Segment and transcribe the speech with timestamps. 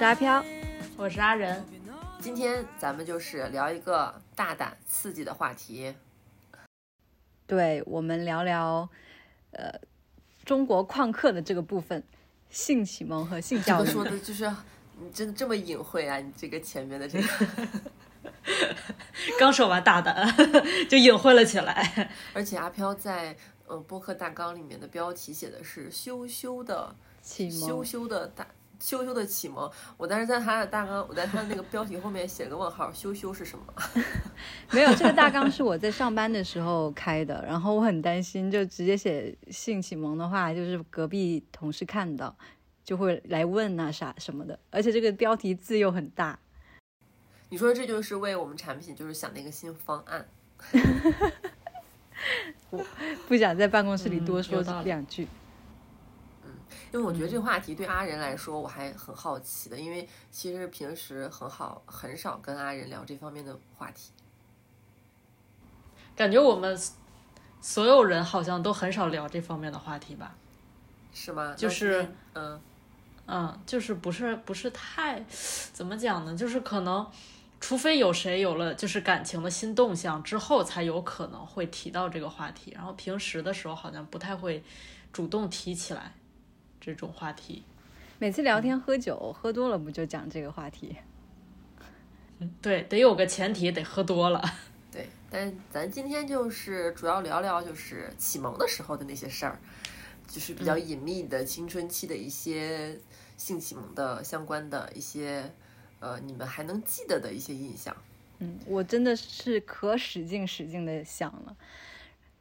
[0.00, 0.42] 是阿飘，
[0.96, 1.62] 我是阿仁。
[2.20, 5.94] 今天咱们就是聊一个大胆刺激的话题，
[7.46, 8.88] 对我们聊聊
[9.50, 9.78] 呃
[10.42, 12.02] 中国旷课的这个部分，
[12.48, 13.88] 性启蒙和性教育。
[13.88, 14.50] 说的就是
[14.98, 16.16] 你真的这么隐晦啊？
[16.16, 17.28] 你这个前面的这个，
[19.38, 20.34] 刚说完大胆
[20.88, 22.10] 就隐晦了起来。
[22.32, 23.36] 而且阿飘在
[23.66, 28.46] 呃播客大纲里面的标题写的是“羞羞的启蒙”，羞羞的大。
[28.80, 33.64] 羞羞的启蒙，我当时在他的大纲，我在他的那个标题后面写了个问号，羞羞是什么？
[34.72, 42.34] 没有，这个大纲是我在上班的时候开的，然后我很担心，就直接写性启蒙的话，就是隔壁同事看到
[42.82, 46.38] 就会来问啊啥什么的，而且这个标题字又很大。
[47.50, 50.26] 你说这就是为我们产品就是想了一个新方案。
[52.70, 52.84] 我
[53.26, 55.26] 不想在办公室里多说两句。
[56.92, 64.10] 因为我觉得这个话题对阿仁来说我还很好奇的，因为其实平时很好很少跟阿仁聊这方面的话题，
[66.16, 66.76] 感觉我们
[67.60, 70.34] 所有人好像都很少聊这方面的话题吧？
[71.12, 71.54] 是吗？
[71.56, 72.60] 就是嗯
[73.26, 75.24] 嗯，就是不是不是太
[75.72, 76.36] 怎么讲呢？
[76.36, 77.06] 就是可能
[77.60, 84.64] 除非有谁有了就是感情的新动向之后，才有可能会提到这个话题，然后平时的时候好像不太会
[85.12, 86.14] 主动提起来。
[86.80, 87.62] 这种话题，
[88.18, 90.96] 每次聊天喝酒喝多了不就讲这个话题？
[92.38, 94.42] 嗯， 对，得有个前提，得喝多了。
[94.90, 99.60] 对，但咱今天就是主要聊聊就是启蒙的时候的那些事儿，
[100.26, 102.98] 就是比较隐秘的青春期的一些
[103.36, 105.52] 性启蒙的相关的一些
[106.00, 107.94] 呃，你们还能记得的一些印象。
[108.38, 111.54] 嗯，我真的是可使劲使劲的想了，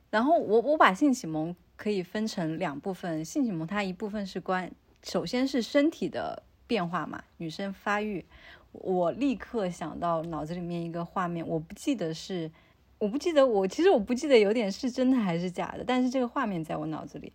[0.10, 1.54] 然后我我把性启蒙。
[1.80, 4.70] 可以分成两部分，性启蒙它一部分是关，
[5.02, 8.26] 首先是身体的变化嘛，女生发育，
[8.74, 12.52] 我立刻想到脑子里面一个画面，我不记得是，
[12.98, 17.32] 我不记得我其实我不记得有点是真的还是假的，但是这个画面在我脑子里，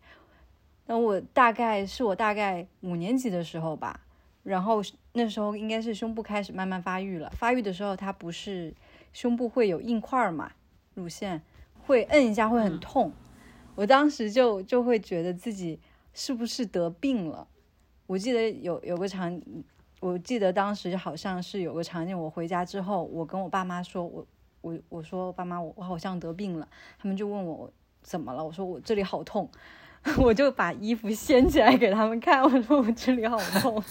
[0.84, 3.98] 那我大概是我大概五年级的时候吧，
[4.42, 4.82] 然后
[5.14, 8.74] 那时候应该是胸部开始慢慢发育了，发育的时候它不是
[9.14, 10.52] 胸部会有硬块嘛，
[10.92, 11.40] 乳腺
[11.86, 13.10] 会摁一下会很痛。
[13.74, 15.78] 我当时就就会觉得自己
[16.12, 17.46] 是不是得病了？
[18.06, 19.40] 我记得有有个场，
[20.00, 24.26] 我记得当时好像是有个场景，我回家之后，我跟我爸妈说，我
[24.60, 26.68] 我我说爸妈，我我好像得病了。
[26.98, 29.50] 他们就问我怎么了，我说我这里好痛，
[30.18, 33.82] 我就把衣服掀起来给他们看，我说我这里好痛。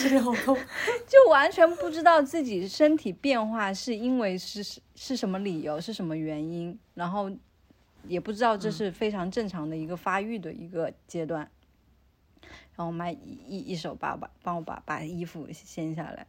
[0.00, 0.56] 这里好痛，
[1.06, 4.62] 就完全不知道自己身体变化是因为是
[4.96, 7.30] 是是什么理由，是什么原因，然后
[8.08, 11.48] 也不知道这是非常正常的一个发育的一个阶段。
[12.40, 16.26] 然后我妈一一手把把帮我把把衣服掀下来，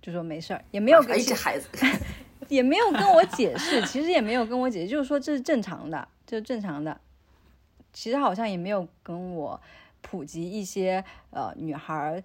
[0.00, 1.68] 就说没事儿，也没有跟这孩子
[2.48, 6.98] 也没有跟我解释，其实也没有跟我解释，就是说这是正常的，这是正常的。
[7.92, 9.60] 其实好像也没有跟我
[10.00, 12.22] 普及一些呃女孩。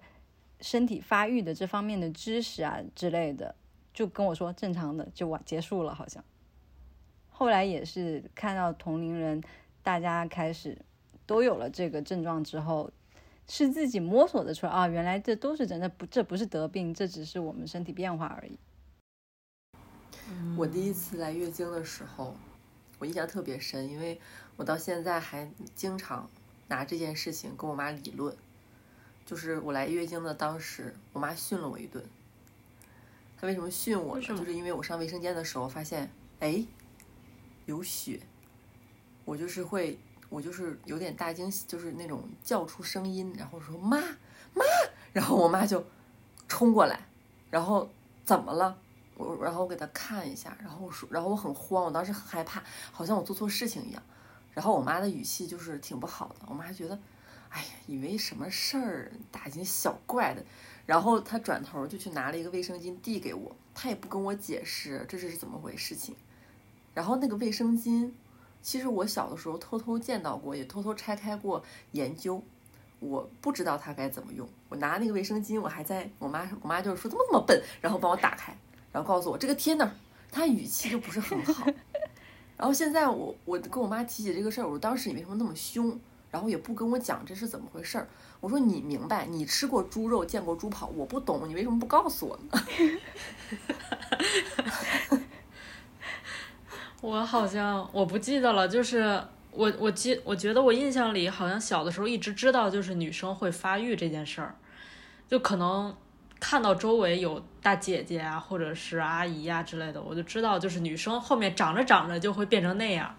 [0.60, 3.52] 身体发育的这方面的知识啊之类的，
[3.92, 6.22] 就跟我说正常的就完结束了，好像。
[7.30, 9.42] 后来也是看到同龄人
[9.82, 10.78] 大家开始
[11.26, 12.90] 都有了这个症状之后，
[13.48, 18.58] 是自己摸索的出来啊，原来这都是真的，不这不是得病，这只是我们身体变化而已。
[20.56, 22.34] 我第一次来月经的时候，
[22.98, 24.20] 我印象特别深，因为
[24.56, 26.30] 我到现在还经常
[26.68, 28.34] 拿这件事情跟我妈理论。
[29.26, 32.04] 就是我来月经的当时，我妈训了我一顿。
[33.42, 34.16] 她为什么训我？
[34.16, 34.24] 呢？
[34.24, 36.08] 就是因为我上卫生间的时候发现，
[36.38, 36.64] 哎，
[37.66, 38.20] 有血。
[39.24, 39.98] 我就是会，
[40.28, 43.98] 我就是有点大惊喜，就是那种叫出声音，然后说妈
[44.54, 44.64] 妈，
[45.12, 45.84] 然后我妈就
[46.46, 47.08] 冲过来，
[47.50, 47.90] 然后
[48.24, 48.78] 怎么了？
[49.16, 52.62] 我然后我给她看一下，然后我说，然后我很慌，我当时很害怕，
[52.92, 54.00] 好像我做错事情一样。
[54.52, 56.96] 然后我妈的语气就是挺不好的，我妈觉得。
[57.48, 60.44] 哎呀，以为什么事儿，大惊小怪的。
[60.84, 66.14] 然后他转头就去拿了一个卫生巾递给我，他也不跟我解释这是怎么回事情。
[66.94, 68.10] 然后那个卫生巾，
[68.60, 71.62] 其实我小的时候偷偷见到过，也偷偷拆开过
[71.92, 72.42] 研究。
[72.98, 74.48] 我不知道它该怎么用。
[74.68, 78.56] 我拿那个卫生巾，我还在我妈，我妈就是说怎么那么笨，然后帮我打开，
[78.92, 79.92] 然后告诉我这个贴那儿。
[80.30, 81.66] 他语气就不是很好。
[82.56, 85.98] 然后现在我我跟我妈提起这个事儿，我说当时你为什么那么凶？
[86.30, 88.08] 然后也不跟我讲这是怎么回事儿。
[88.42, 92.60] 我说你明白，你吃过猪肉，见过猪跑，我不懂，你为什么不告诉我呢？
[97.00, 99.22] 我好像我不记得了，就是
[99.52, 104.56] 我我记我觉得我印象里好像小的时候一直知道就是女生会发育这件事儿，
[105.28, 105.96] 就可能
[106.40, 113.14] 看到周围有大姐姐啊或者是阿姨呀、之类的，我就知道就是女生后面长着长着就会变成那样。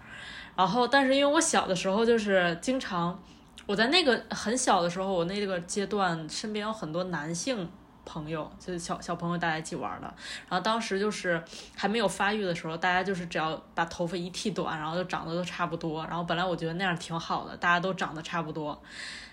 [0.57, 3.23] 然后，但是因为我小的时候就是经常，
[3.65, 7.69] 我在那个很小的时候，我那个阶段身边有很多男性
[8.05, 10.07] 朋友，就是小小朋友大家一起玩的。
[10.49, 11.41] 然后当时就是
[11.75, 16.03] 还没有发育的时候，大家就是只要把头发一剃短，然后就长得都差不多。
[16.05, 18.81] 然后本来我觉得那样挺好的，大家都长得差不多。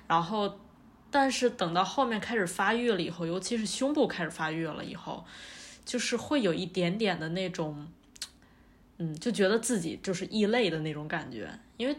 [0.06, 0.58] 然后，
[1.10, 5.24] 但是等到后面开始发育了以后，尤其是胸部开始发育了以后，
[5.84, 7.88] 就是会有一点点的那种。
[9.02, 11.96] 嗯，就觉得自己就是异类的那种感觉，因为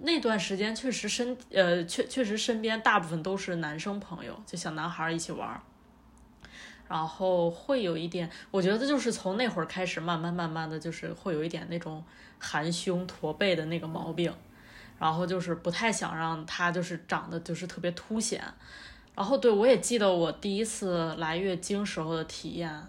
[0.00, 5.60] 那段时间确实身呃确确实身边大部分都是男生朋友，就小男孩一起玩，
[6.88, 12.02] 然后会有一点，我觉得就是从那会儿开始，慢慢慢慢的就是会有一点那种
[12.38, 14.32] 含胸驼背的那个毛病，
[14.98, 18.42] 然后就是不太想让他就是长得就是特别凸显，
[19.16, 22.86] 然后对我也记得我第一次来月经时候的体验。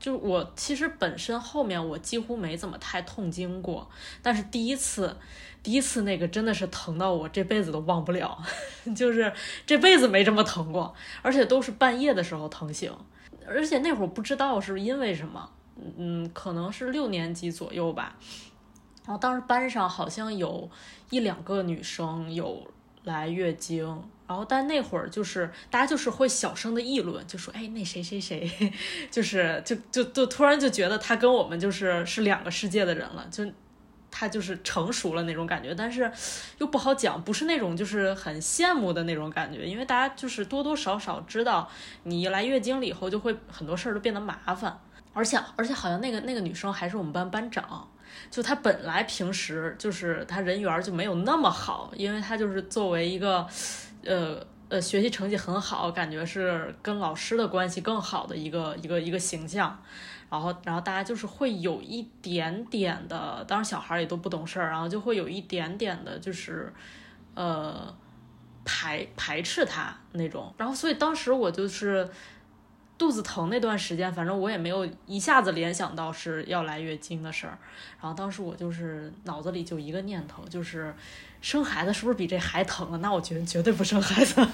[0.00, 3.90] 就我其实本身后面我几乎没怎么太痛经过，
[4.22, 5.16] 但是第一次，
[5.62, 8.42] 第一次那个真的是疼到我这辈子都忘不了，
[8.96, 9.32] 就是
[9.66, 12.92] 这辈子没这么疼过，而且都是半夜的时候疼醒，
[13.46, 15.50] 而且那会儿不知道是因为什么，
[15.96, 18.16] 嗯，可能是六年级左右吧，
[19.06, 20.70] 然后当时班上好像有
[21.10, 22.66] 一两个女生有
[23.04, 24.02] 来月经。
[24.28, 28.46] 然后，但那会儿就是大家就是会小声的议论，就说：“哎，那谁谁谁，
[29.10, 33.42] 就是就就就突然就觉得他跟我们就是是两个世界的人了，就
[34.10, 36.10] 他就是成熟了那种感觉，但是
[36.58, 41.68] 又不好讲，不是那种就是很羡慕的那种感觉，因为大家就是多多少少知道，
[42.04, 44.78] 你一来月经了以后，就会很多事儿都变得麻烦，
[45.12, 47.88] 而且而且好像那个那个女生还是我们班班长，
[48.30, 53.46] 就她本来平时就是她人缘就没有那么好，因为她就是作为一个。
[54.04, 59.82] 呃呃，学习成绩很好，感觉是跟老师的关系更好的一个一个一个形象，
[60.30, 66.72] 然后然后大家就是会有一点点的，当然小孩也都不懂事儿，然后就会有一点点的，就是
[67.34, 67.94] 呃
[68.64, 72.08] 排排斥他那种，然后所以当时我就是
[72.98, 77.56] 肚子疼那段时间，反正我也没有一下子联想到是要来月经的事儿，
[78.02, 80.94] 然后当时我就是脑子里就一个念头，就是。
[81.40, 82.98] 生孩子是不是比这还疼啊？
[83.00, 84.44] 那我觉绝对不生孩子。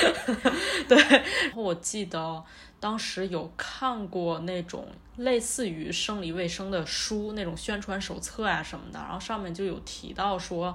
[0.88, 2.42] 对，然后我记得
[2.80, 10.74] 当时有看过那种类似于生理卫生的书，那种宣传手册啊什么的，然后上面就有提到说。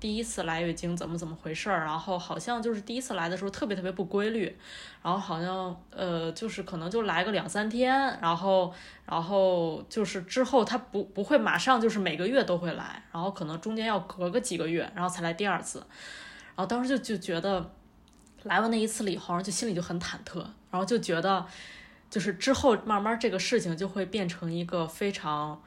[0.00, 1.84] 第一次来月经怎么怎么回事儿？
[1.84, 4.56] 然后好像就是第一次来的时候特别特别不规律，
[5.02, 7.92] 然后好像呃就是可能就来个两三天，
[8.22, 8.72] 然后
[9.04, 15.80] 然后就是之后他不不会马上就是每个月都会来，然后可能中间要隔个几个月，然后才来第二次。
[15.80, 17.70] 然后当时就就觉得
[18.44, 20.38] 来完那一次了以后，就心里就很忐忑，
[20.70, 21.44] 然后就觉得
[22.08, 25.62] 就是之后慢慢这个事情就会变成一个非常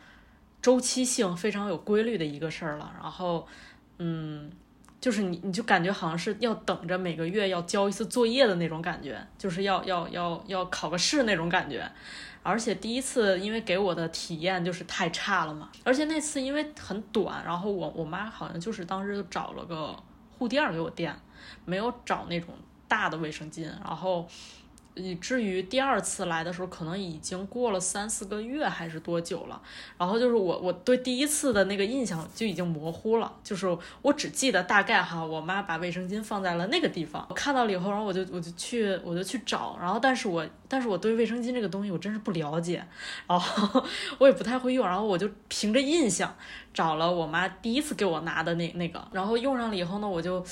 [0.59, 3.47] 周期性、非常有规律的一个事儿了，然后。
[3.97, 4.51] 嗯，
[4.99, 11.89] 就是你，你就感觉好像是要等着每个月要交一次作业的那种感觉，就是要要要要考个试那种感觉。
[12.41, 19.95] 而且第一次因为给我的体验就是太差了嘛，而且那次因为很短，然后我我妈好像就是当时就找了个
[20.37, 21.15] 护垫给我垫，
[21.65, 22.49] 没有找那种
[22.87, 24.27] 大的卫生巾，然后。
[24.95, 29.61] 以至于第二次来的时候，可能已经过了三四个月还是多久了。
[29.97, 42.85] 然后就是我我对第一次的那个印象就已经模糊了，就是我只记得大概哈，我妈把卫生巾放在了那个地方，我看到了以后，然后我就我就去我就去找，然后但是我但是我对卫生巾这个东西我真是不了解，
[43.27, 43.83] 然后
[44.19, 46.35] 我也不太会用，然后我就凭着印象
[46.73, 50.45] 找了我妈第一次给我拿的那那个，然后用上了以后呢，我就。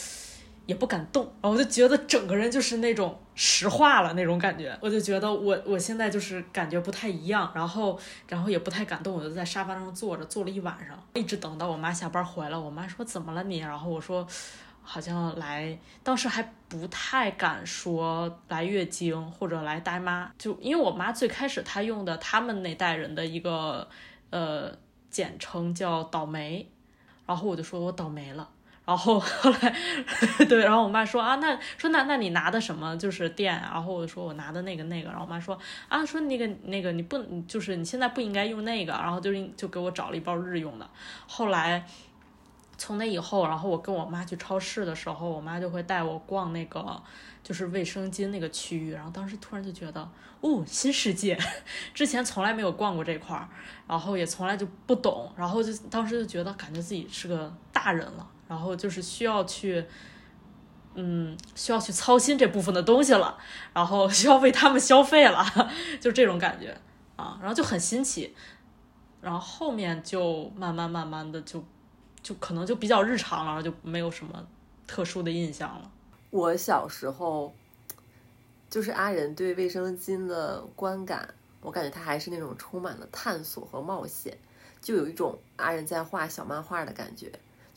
[0.72, 8.00] 也不敢动，然后我就觉得整个人就是那种石化了那种感觉，我就觉得我我现在就是感觉不太一样，然后
[8.30, 13.58] 然后也不太敢动，我就在沙发上坐着坐了一晚上，一直等到我妈下班回来，我妈说怎么了你？
[13.58, 14.25] 然后我说
[14.82, 23.86] 好像来，当时还不太敢说来月经或者来大妈，就因为我妈最开始她用的他们那代人的一个
[24.30, 24.72] 呃
[25.10, 26.72] 简称叫倒霉，
[27.25, 28.48] 然后我就说我倒霉了。
[28.91, 29.74] 然后后来，
[30.50, 33.53] 对，然后我妈说啊，那说那那你拿的什么就是垫？
[33.62, 35.10] 然后我说我拿的那个那个。
[35.10, 35.57] 然后我妈说
[35.88, 37.17] 啊，说那个那个你不
[37.48, 38.91] 就是你现在不应该用那个。
[38.91, 40.86] 然后就就给我找了一包日用的。
[41.25, 41.86] 后来
[42.77, 47.01] 从那以后，然后我跟我妈去超市的时候，我妈就会带我逛那个
[47.41, 50.01] 就是卫生巾那个区域，然后当时突然就觉得，
[50.41, 51.39] 哦，新世界，
[51.93, 53.48] 之前从来没有逛过这块儿，
[53.88, 59.86] 然后也从来就不懂，然后就当时就觉得感觉自己是个大人了，然后就是需要去。
[60.93, 63.38] 嗯，需要去操心这部分的东西了，
[63.72, 65.41] 然后 需要为他们消费了，
[66.01, 66.77] 就这种感觉
[67.15, 68.36] 啊，然后就很新奇，
[69.22, 71.63] 然后后面就慢慢慢慢的就
[72.22, 74.46] 就可能就比较日常了，就没有什么
[74.86, 75.89] 特殊的印象了。
[76.29, 77.55] 我小时候
[78.70, 84.38] 就是阿仁对卫生巾的观感，我感觉他还是那种充满了探索和冒险，
[84.81, 87.31] 就有一种阿仁在画小漫画的感觉，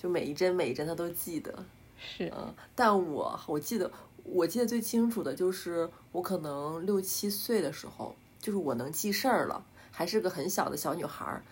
[0.04, 1.64] 就每一帧每一帧他都记得。
[1.96, 3.90] 是，嗯，但我我记得，
[4.22, 11.42] 我记得最清楚的就是我可能六七岁的时候，就是我能记事儿了，还是个很小的小女孩儿。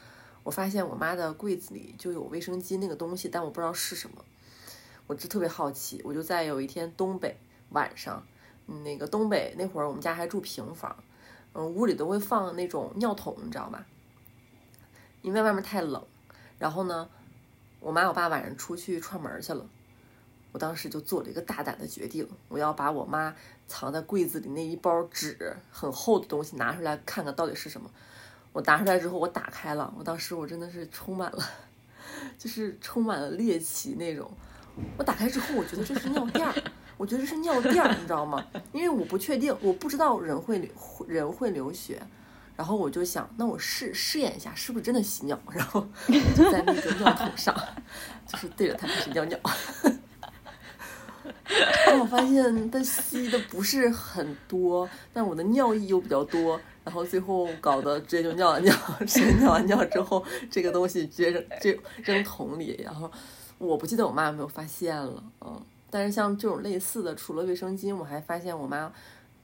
[0.42, 4.22] 我发现我妈的柜子里就有卫生巾那个东西，但我不知道是什么，
[5.06, 6.02] 我就特别好奇。
[6.04, 7.34] 我就在有一天东北
[7.70, 8.22] 晚上，
[8.84, 10.94] 那个东北那会儿我们家还住平房，
[11.54, 13.86] 嗯，屋里都会放那种尿桶，你知道吧？
[15.22, 16.04] 因为外面太冷。
[16.58, 17.08] 然后呢，
[17.82, 19.66] 我妈我爸晚上出去串门去了。
[20.52, 23.34] 我当时就做了一个大胆的决定，我要把我妈
[23.66, 27.90] 藏在柜子里那一包纸很厚的东西拿出来看看到底是什么。
[28.52, 31.42] 我拿出来之后，我打开了，我当时我真的是充满了，
[32.38, 34.30] 就是充满了猎奇那种。
[34.98, 36.54] 我打开之后，我觉得这是尿垫儿，
[36.98, 38.46] 我觉得是尿垫儿，你知道吗？
[38.72, 40.70] 因为我不确定，我不知道人会流
[41.08, 42.02] 人会流血，
[42.56, 45.38] 然后我就想，那我试试验一下，是不是真的洗尿？
[45.50, 45.86] 然后
[46.36, 47.54] 就在那个尿桶上，
[48.26, 49.38] 就是对着它开始尿尿。
[51.86, 61.70] 但我发现它吸的不是很多，但我的尿液又比较多，然后最后搞得直接就尿了尿，直接尿完尿之后，这个东西直接扔就
[62.02, 63.10] 扔桶里，然后
[63.58, 68.90] 我不记得我妈有没有发现了，嗯，但是像这种类似的，除了卫生巾，我还发现我妈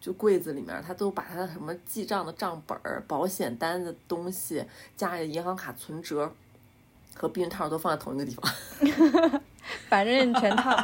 [0.01, 4.65] 就柜子里面，他都把他的什么记账的账本儿、保险单的东西、
[4.97, 6.33] 家里银行卡存折
[7.15, 9.41] 和避孕套都放在同一个地方，
[9.89, 10.77] 反正全套。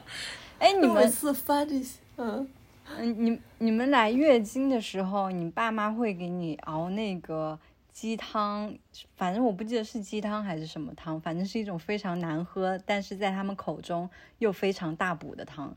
[0.58, 2.48] 哎，你们次翻这些，嗯
[2.96, 7.58] 嗯，你你们来月经的时候，你爸妈会给你熬那个
[7.92, 8.74] 鸡汤，
[9.16, 15.76] 反正我不记得是鸡汤还是什么汤，反正是一种非常难喝，但是在他们口中又非常大补的汤。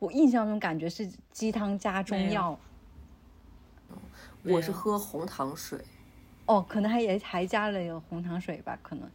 [0.00, 2.58] 我印象中感觉是鸡汤加中药。
[4.42, 5.78] 我是喝红糖水。
[6.46, 8.76] 哦，可能还也还加了有红糖水吧？
[8.82, 9.08] 可能。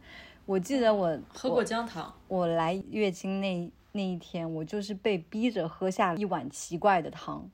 [0.46, 2.14] 我记得我喝过姜汤。
[2.28, 3.70] 我来月经那。
[3.92, 7.48] 那一天，我就是被逼着喝下一碗奇怪的汤，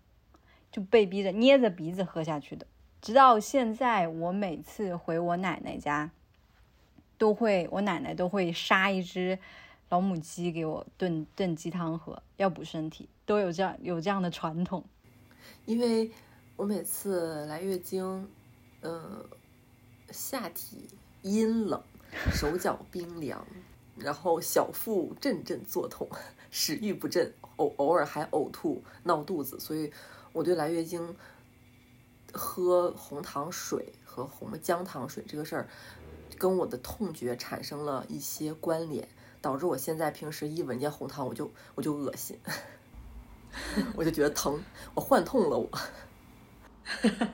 [0.72, 2.66] 就被逼着捏着鼻子喝下去的。
[3.00, 6.10] 直到现在，我每次回我奶奶家，
[7.16, 9.38] 都会我奶奶都会杀一只
[9.92, 14.82] 老母鸡给我炖炖鸡汤喝，要补身体，都有这样有这样的传统。
[15.66, 16.10] 因为
[16.56, 18.26] 我每次来月经，
[18.80, 19.22] 呃，
[20.08, 20.88] 下体
[21.20, 21.78] 阴冷，
[22.32, 23.46] 手脚冰凉。
[23.98, 26.08] 然后小腹阵阵作痛，
[26.50, 29.92] 食欲不振，偶偶尔还呕吐、闹肚子，所以
[30.32, 31.14] 我对来月经
[32.32, 35.68] 喝红糖水和红姜糖水这个事儿，
[36.38, 39.06] 跟我的痛觉产生了一些关联，
[39.42, 42.38] 导致我现在平时一闻见红糖我就我就恶心，
[43.94, 44.58] 我就觉得疼，
[44.94, 45.68] 我幻痛了我。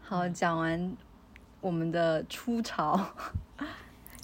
[0.00, 0.96] 好，讲完
[1.60, 3.00] 我们的初潮。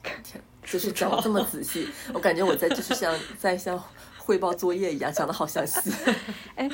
[0.03, 3.83] 天，就是讲的这么仔细，我感觉我在就是像在像
[4.31, 5.91] 汇报作业一样，讲的好详细。
[6.55, 6.71] 哎，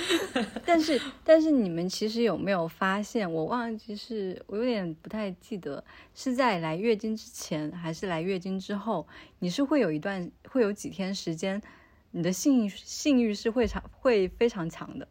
[0.67, 5.83] 但是但是你们其实有没有发现，我忘记是我有点不太记得，
[6.15, 9.09] 是在来月经之前还是来月经之后，
[9.39, 11.63] 你是会有一段会有几天时间，
[12.11, 15.09] 你的性性欲是会强会非常强的。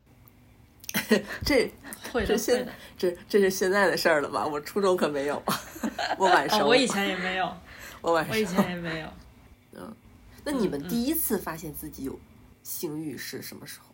[1.44, 1.74] 这
[2.14, 4.46] 会这现这这是现在的事儿了吧？
[4.46, 5.42] 我初中可没有，
[6.20, 7.52] 我晚上我以前也没有。
[8.02, 9.08] 我晚我以前也没有，
[9.74, 9.92] 嗯，
[10.44, 12.20] 那你们第一次发现自己有
[12.66, 13.86] 性欲是什么时候？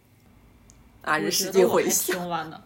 [1.04, 2.64] 啊，人使劲回想，挺晚的。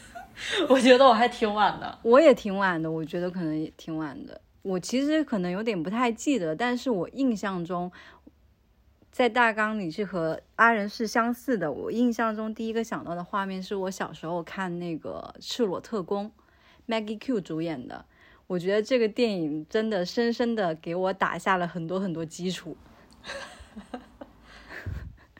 [0.68, 4.40] 我觉得我还挺晚的，我也挺晚的，我觉得可能也挺晚的。
[4.62, 7.92] 我其实可能有点不太记得，但是我印象中，
[9.12, 11.70] 在大纲里是和阿仁是相似的。
[11.70, 16.32] 我印象中第一个想到的画面是我小时候看那个《赤裸特工》
[16.92, 18.06] ，Maggie Q 主演的。
[18.46, 22.76] 我觉得这个电影真的深深的给我打下了很多很多基础。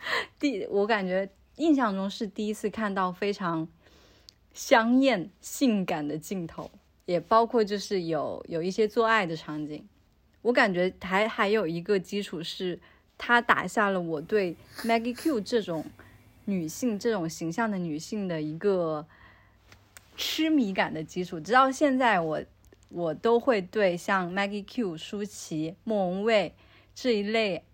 [0.39, 3.67] 第，我感觉印象中是第一次看到非常
[4.53, 6.71] 香艳、性感的镜头，
[7.07, 9.87] 也包括就是有有一些做爱的场景。
[10.43, 12.79] 我感觉还还有一个基础是，
[13.17, 15.85] 他打下了我对 Maggie Q 这种
[16.45, 19.07] 女性这种形象的女性的一个
[20.17, 21.41] 痴迷感的基础。
[21.41, 22.43] 直到现在我，
[22.91, 26.53] 我都会对像 Maggie Q、舒淇、莫文蔚
[26.95, 27.65] 这一类，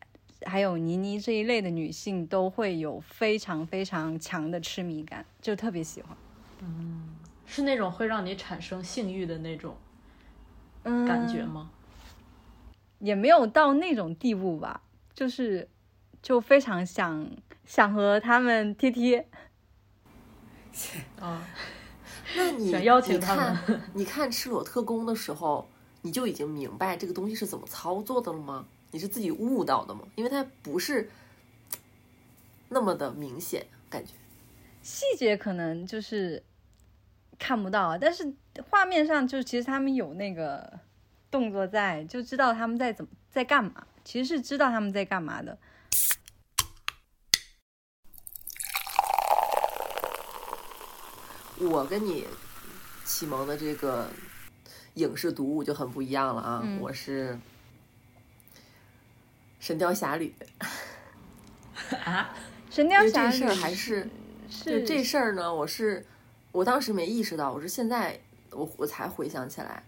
[0.46, 6.16] 还有倪妮这一类的女性，都会有非常非常强的痴迷感，就特别喜欢。
[6.62, 7.16] 嗯
[7.46, 9.76] 是那种会让你产生性欲的那种
[10.84, 11.70] 嗯，感觉吗？
[13.00, 14.82] 也没有到那种地步吧，
[15.12, 15.68] 就是
[16.22, 17.28] 就非常想
[17.64, 19.26] 想和他们贴贴。
[21.18, 21.44] 啊，
[22.36, 25.68] 那你想邀请你他们看 你看《赤裸特工》的时候，
[26.02, 28.66] 你就已经明白这个东西是怎么操作的了吗？
[28.90, 30.02] 你是自己悟到的吗？
[30.16, 31.08] 因为它不是
[32.68, 34.12] 那么的明显，感觉。
[34.82, 36.42] 细节可能就是
[37.38, 38.34] 看不到啊，但是
[38.68, 40.80] 画面上就其实他们有那个
[41.30, 45.58] 动作在，就知道他们在怎么在干嘛，其实是知道他们在干嘛的。
[51.58, 52.26] 我跟你
[53.04, 54.08] 启蒙的这个
[54.94, 56.62] 影视读物就很不一样了啊！
[56.64, 57.34] 嗯我是
[59.60, 60.34] 《神雕侠侣》，
[62.04, 62.34] 啊，
[62.70, 64.08] 神雕侠侣这事儿还是
[64.64, 66.04] 对是这事儿呢，我是
[66.50, 68.18] 我当时没意识到，我是现在
[68.50, 69.84] 我我才回想起来，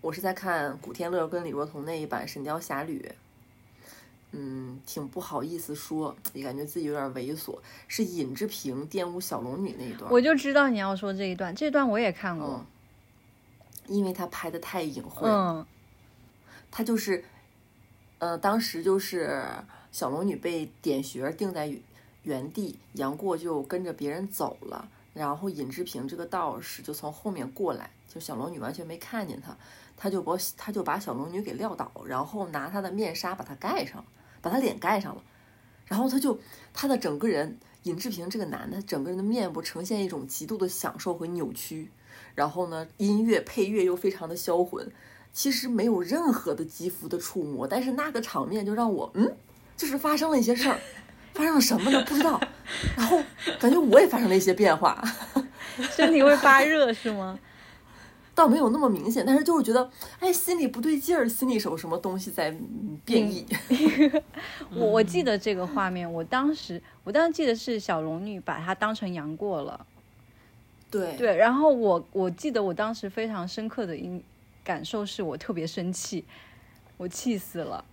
[0.00, 3.00] 我是在看古天乐跟李若彤那一版《神雕侠侣》。
[4.32, 7.58] 嗯，挺不好意思说，也感觉自己有点猥琐。
[7.88, 12.62] 是尹志平玷污小龙女那一段，我就知道你要说这一段，这段我也看过
[13.88, 15.66] 嗯。，因为他拍的太隐晦了，嗯
[16.70, 17.24] 他就是，
[18.26, 19.40] 呃，当时就是
[19.92, 21.72] 小龙女被点穴定在
[22.24, 29.56] 原地，杨过就跟着别人走了，然后尹志平这个道士就从后面过来，就小龙女完全没看见他，
[29.96, 34.04] 他就把他就把小龙女给撂倒，然后拿他的面纱把她盖上，
[34.42, 35.22] 把她脸盖上了，
[35.84, 36.36] 然后他就
[36.74, 41.92] 他的整个人尹志平这个男的整个人的面部呈现一种极度的享受和扭曲，
[42.34, 44.90] 然后呢，音乐配乐又非常的销魂，
[45.36, 49.36] 其实没有任何的肌肤的触摸，但是那个场面就让我嗯，
[49.76, 50.78] 就是发生了一些事儿，
[51.34, 52.02] 发生了什么呢？
[52.08, 52.40] 不知道，
[52.96, 53.22] 然后
[53.60, 55.04] 感觉我也发生了一些变化，
[55.94, 57.38] 身体会发热是吗？
[58.34, 63.44] 倒没有那么明显，但是就是觉得哎，心里不对劲儿，心里有什么东西在嗯变异。
[64.74, 69.86] 我我记得这个画面，我当时我当时记得是小龙女把它当成杨过了。
[70.90, 74.22] 对对，然后我我记得我当时非常深刻的一
[74.66, 76.24] 感受是我特别生气，
[76.96, 77.84] 我气死了。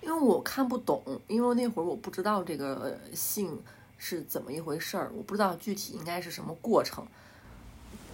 [0.00, 3.60] 因为我看不懂，因为那会儿我不知道这个呃性
[3.98, 7.04] 是怎么一回事儿，我不知道具体应该是什么过程。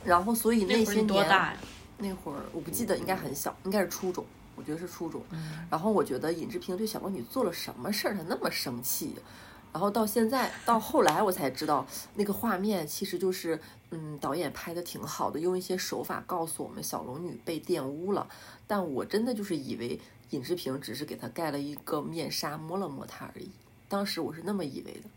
[0.02, 1.58] 然后，所以那些年你多大呀？
[1.98, 4.24] 那会儿我不记得，应该很小，应该是初中，
[4.56, 5.22] 我觉得是初中。
[5.32, 9.14] 嗯然后我觉得尹志平对小龙女做了什么事儿，他那么生气。
[9.72, 18.28] 然后到现在，到后来我才知道，那个画面其实就是，嗯，导演拍的挺好的，用一些手法告诉我们小龙女被玷污了。
[18.66, 23.50] 但我真的就是以为尹志平只是给她盖了一个面纱，摸了摸她而已。
[23.88, 25.08] 当时我是那么以为的。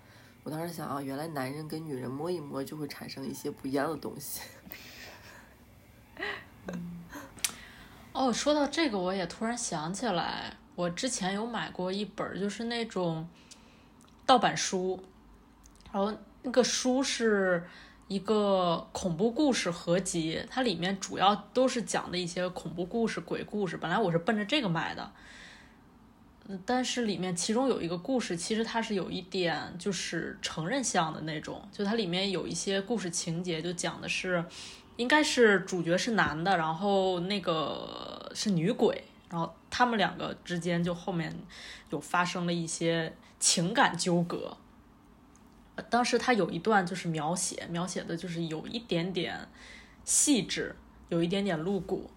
[0.43, 4.41] 我当时想啊，原来男人跟女人摸一摸就会产生一些不一样的东西。
[8.11, 13.27] 哦，说到这个，我也突然想起来，我之前有买过一本，就是那种
[14.33, 14.99] 盗版书，
[15.91, 17.63] 然后那个书是
[18.07, 23.77] 一个恐怖故事合集，它里面主要都是讲的一些恐怖故事、鬼故事。
[23.77, 25.11] 本来我是奔着这个买的，
[26.65, 34.43] 但是里面其中有一个故事，其实它是有一点就是成人向的那种，就它里面有一些故事情节，就讲的是。
[34.95, 41.35] 应该是主角是男的，然后那个是女鬼，然后他们两个之间就后面
[41.89, 43.11] 有发生了一些
[43.43, 44.55] 情感纠葛。
[45.75, 49.37] 呃当时他有一段就是描写，描写的就是有一点点
[50.05, 50.73] 细致，
[51.09, 52.09] 有一点点露骨，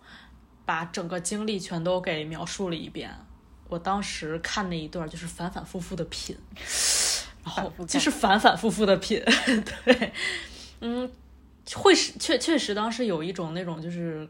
[0.64, 3.10] 把整个经历全都给描述了一遍。
[3.68, 6.36] 我当时看那一段就是反反复复的品，
[7.44, 9.20] 然后就是反反复复的品，
[9.84, 10.12] 对，
[10.80, 11.10] 嗯。
[11.74, 14.28] 会是确确实当时有一种那种就是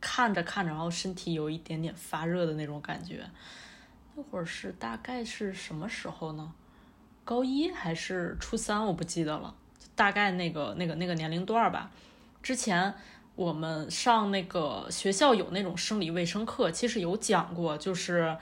[0.00, 3.28] 看着看着，然后身体有一点点发热的那种感觉。
[4.14, 6.52] 那会儿是大概是什么时候呢？
[7.24, 8.86] 高一还是初三？
[8.86, 9.54] 我不记得了，
[9.94, 11.90] 大概那个那个那个年龄段吧。
[12.42, 12.94] 之前
[13.36, 18.36] 我们上那个学校有那种生理卫生课，其实有讲过，就是。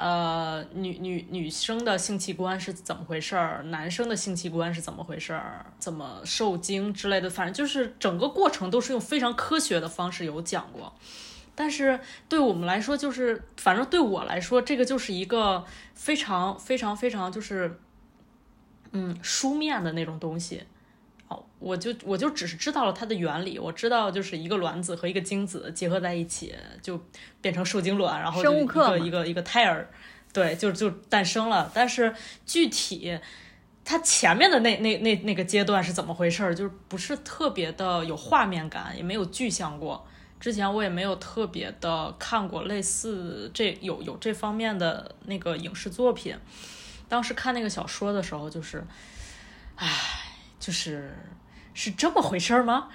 [0.00, 3.64] 呃，女女女生的性器官是怎么回事儿？
[3.64, 5.66] 男生的性器官是怎么回事儿？
[5.80, 10.94] 怎么受精之类的，反正就是整个过程都是用非常科学的方式有讲过。
[11.60, 17.80] 但是对我们来说，就是反正对我来说，这个就是一个非常非常非常就是，
[18.92, 20.62] 嗯，书面的那种东西。
[21.26, 26.98] 哦，我就我就只是知道了它的原理，我知道就是一个卵子和一个精子结合在一起，就
[27.40, 29.90] 变成受精卵，然后就一生物课嘛个一个一个胎儿，
[30.32, 31.68] 对，就就诞生了。
[31.74, 32.14] 但是
[32.46, 33.18] 具体
[33.84, 40.06] 它前面的那那那那个阶段是怎么回事儿，就是不是特别的有画面感，也没有具象过。
[40.40, 46.36] 之前我也没有特别的看过类似这有有这方面的那个影视作品。
[47.08, 48.84] 当时看那个小说的时候，就是，
[49.76, 49.88] 唉，
[50.60, 51.16] 就是
[51.72, 52.88] 是这么回事儿吗？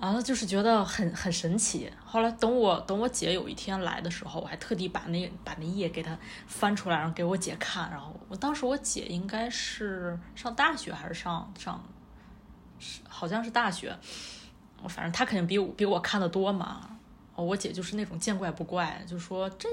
[0.00, 1.90] 啊，就是觉得很很神奇。
[2.04, 6.18] 后来等我等我姐有一天来的时候，我还特地把那把那页给她
[6.48, 7.88] 翻出来，然后给我姐看。
[7.90, 11.82] 然后我当时我姐应该是上大学还是上上，
[12.80, 13.96] 是好像是大学。
[14.84, 16.90] 我反正他肯定比我比我看的多嘛。
[17.34, 19.68] 哦，我姐就是那种见怪不怪，就说这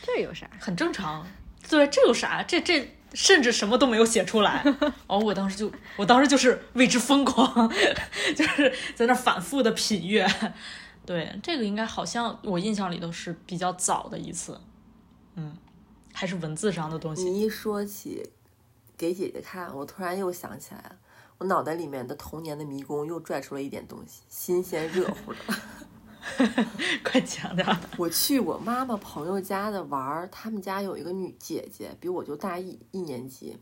[0.00, 0.48] 这有啥？
[0.60, 1.26] 很正常。
[1.68, 2.42] 对，这有啥？
[2.44, 4.62] 这这甚至什么都没有写出来。
[5.08, 7.68] 哦，我当时就，我当时就是为之疯狂，
[8.36, 10.24] 就是在那反复的品阅。
[11.04, 14.60] 对，这个应该好像我印象里头是比较早的一次，
[15.34, 15.56] 嗯，
[16.12, 17.24] 还是文字上的东西。
[17.24, 18.30] 你一说起
[18.96, 20.96] 给姐姐看，我突然又想起来了，
[21.40, 25.38] 我脑袋里面的童年的迷宫又拽出了一点东西，新鲜热乎的。
[27.02, 27.78] 快讲点儿。
[27.96, 33.58] 我去我妈妈朋友家的玩儿，他们家有一个女姐姐，比我就大一一年级。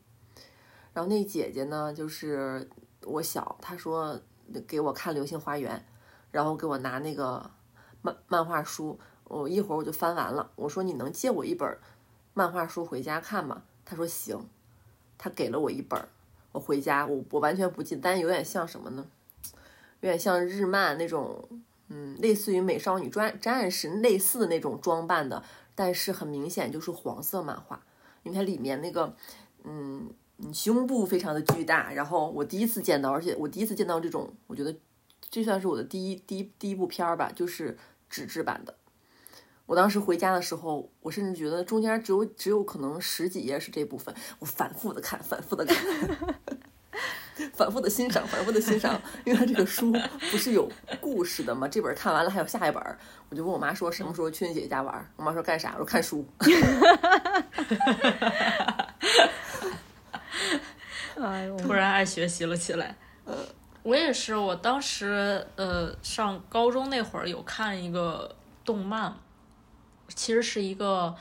[0.92, 2.68] 然后那姐姐呢，就是
[3.04, 4.20] 我小，她说
[4.66, 5.76] 给我看《流星花园》，
[6.32, 7.48] 然后给我拿那个
[8.02, 10.50] 漫漫画书，我一会儿我就翻完了。
[10.56, 11.78] 我说你能借我一本
[12.34, 13.62] 漫画书回家看吗？
[13.84, 14.48] 她说行，
[15.16, 16.08] 她给了我一本儿，
[16.58, 19.06] 回家我我完全不记得，但有点像什么呢？
[20.00, 21.48] 有点像日漫那种。
[21.90, 25.42] 嗯，类似于美少女战战士类似的那种装扮的，
[25.74, 27.82] 但是很明显就是黄色漫画，
[28.24, 29.16] 因为它里面那个，
[29.64, 30.10] 嗯，
[30.52, 31.90] 胸部非常的巨大。
[31.94, 34.76] 然后我第一次见到，而且我第一次见到这种，我觉得
[35.30, 37.78] 这算是我的第一第一第一部片儿吧，就是
[38.10, 38.74] 纸质版的。
[39.68, 45.76] 我当时回家的时候，我甚至觉得中间只有只有可能十几页是这部分，我反复的看，反复的看。
[47.52, 50.68] 反复的欣赏，反复的欣赏，因为它这个书不是有
[51.00, 51.68] 故事的嘛？
[51.68, 52.82] 这本看完了还有下一本，
[53.28, 55.12] 我就问我妈说什么时候去你姐姐家玩？
[55.16, 55.72] 我妈说干啥？
[55.74, 56.26] 我说看书。
[61.20, 62.96] 哎呦，突然爱学习了起来。
[63.84, 69.14] 我也是，我当时呃上高中那会儿有看一个动漫，
[70.08, 71.14] 其实是一个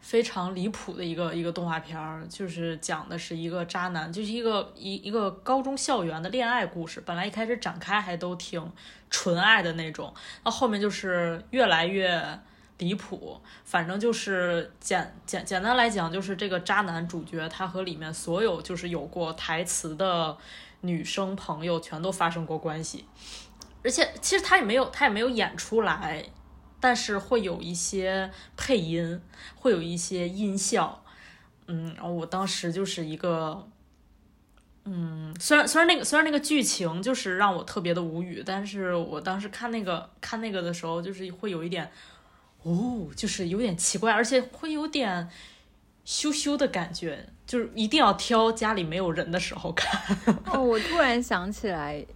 [0.00, 7.02] 非常离谱的一个一个动画片儿，就是讲的是一个渣男，就是一个一一个高中校园的恋爱故事。
[7.06, 8.72] 本来一开始展开还都挺
[9.10, 12.38] 纯爱的那种，到后面就是越来越。
[12.78, 20.38] 离谱，反正就是简简简单来讲，就是这个渣男主角他和里面所有就是有过台词的
[20.82, 23.04] 女生朋友全都发生过关系，
[23.82, 26.24] 而且其实他也没有他也没有演出来，
[26.80, 29.20] 但是会有一些配音，
[29.56, 31.04] 会有一些音效，
[31.66, 33.68] 嗯，然后我当时就是一个。
[34.90, 41.90] 嗯，虽然虽然那个虽然那个剧情就是让我特别的无语，但是我当时看那个看那个的时候，就是会有一点，
[42.62, 45.28] 哦，就是有点奇怪，而且会有点
[46.06, 50.16] 羞羞的感觉，就是一定要挑家里没有人的时候看。
[50.46, 52.06] 哦，我突然想起来，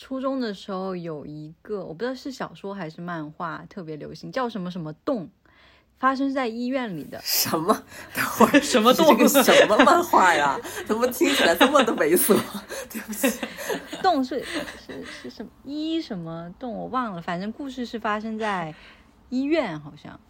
[0.00, 5.28] 初中的时候有一个，我不知道是小说还是漫画，特别流行，叫什么什么洞，
[5.98, 7.20] 发生在医院里的。
[7.24, 7.82] 什么？
[8.14, 10.56] 等会儿 什么洞这动个什么漫画呀？
[10.86, 12.38] 怎么听起来这么的猥琐？
[12.88, 13.40] 对不起，
[14.00, 18.72] 洞是是是什么医什么洞我忘了，反正故事是发生在
[19.30, 20.20] 医院，好像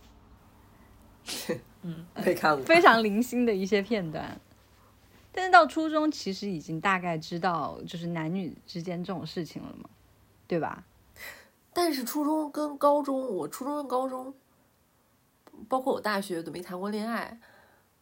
[1.83, 2.65] 嗯没看过。
[2.65, 4.41] 非常零星的一些片段。
[5.39, 9.89] 但是到初中，其实已经大概知道就是男女之间这种事情了嘛，
[10.49, 10.83] 对吧？
[11.73, 14.35] 但是初中跟高中，我初中跟高中，
[15.69, 17.39] 包括我大学都没谈过恋爱，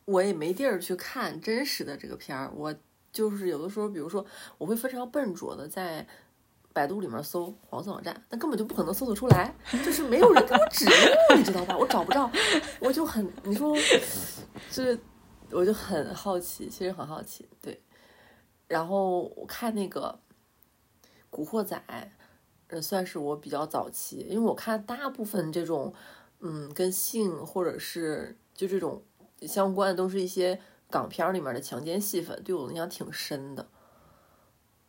[0.06, 2.50] 我也没地儿去看真实的这个片儿。
[2.56, 2.74] 我
[3.12, 4.24] 就是有的时候，比如说，
[4.56, 6.06] 我会非常笨拙的在
[6.72, 11.76] 百度里面搜黄色网站，但根本就不可能搜得出来，就是没有人给我指路，你知道吧？
[11.76, 12.30] 我找不着，
[12.80, 13.76] 我就很，你说，
[14.70, 14.98] 这
[15.50, 17.82] 我就很好奇，其实很好奇，对。
[18.66, 20.18] 然后我看那个
[21.30, 21.76] 《古惑仔》，
[22.68, 25.94] 呃，算是我比较早期，因为我看大部分这种，
[26.40, 29.02] 嗯，跟性或者是就这种
[29.42, 33.68] 相关的，都是一些港片里面的强奸戏份，对我的影响挺深的。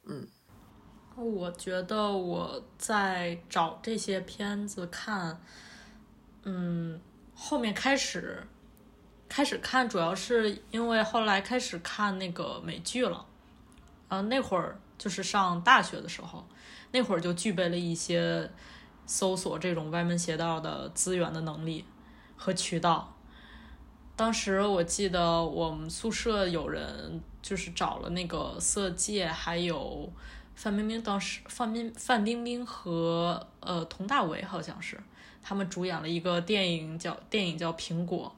[0.05, 0.27] 嗯
[1.15, 5.41] 我觉得我在找这些片子看，
[6.43, 7.01] 嗯，
[7.33, 8.45] 后面开始
[9.29, 13.25] 开始看，主要是因为后来开始看那个美剧了。
[14.09, 16.45] 呃，那会儿就是上大学的时候，
[16.91, 18.49] 那会儿就具备了一些
[19.05, 21.83] 搜索这种歪门邪道的资源的能力
[22.37, 23.13] 和渠道。
[24.15, 30.11] 当时我记得我们宿舍有人就是找了那个色戒，还有
[30.55, 34.97] 范冰冰，当时范冰范冰冰和呃佟大为好像是
[35.43, 38.33] 他们主演了一个电影叫电影叫《苹果》，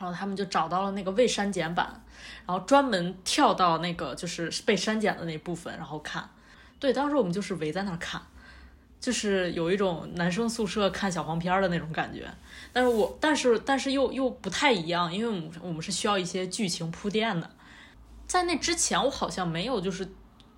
[0.00, 2.02] 然后他们就找到了那个未删减版，
[2.46, 6.28] 然后专门跳到那个就是被删减的那部分，然后看。
[6.78, 8.22] 对，当时我们就是围在那儿看，
[8.98, 12.26] 就是有一种男生宿舍看小黄片的那种感觉。
[12.72, 17.50] 但是我但是但是又又不太一样，因为我们我们是需要一些剧情铺垫的。
[18.26, 20.08] 在那之前，我好像没有就是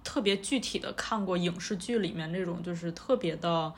[0.05, 3.73] 特别具体的看过影视剧里面那种就是特别的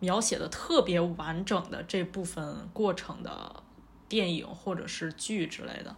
[0.00, 3.62] 描写的特别完整的这部分过程的
[4.08, 5.94] 电影或者是剧之类的。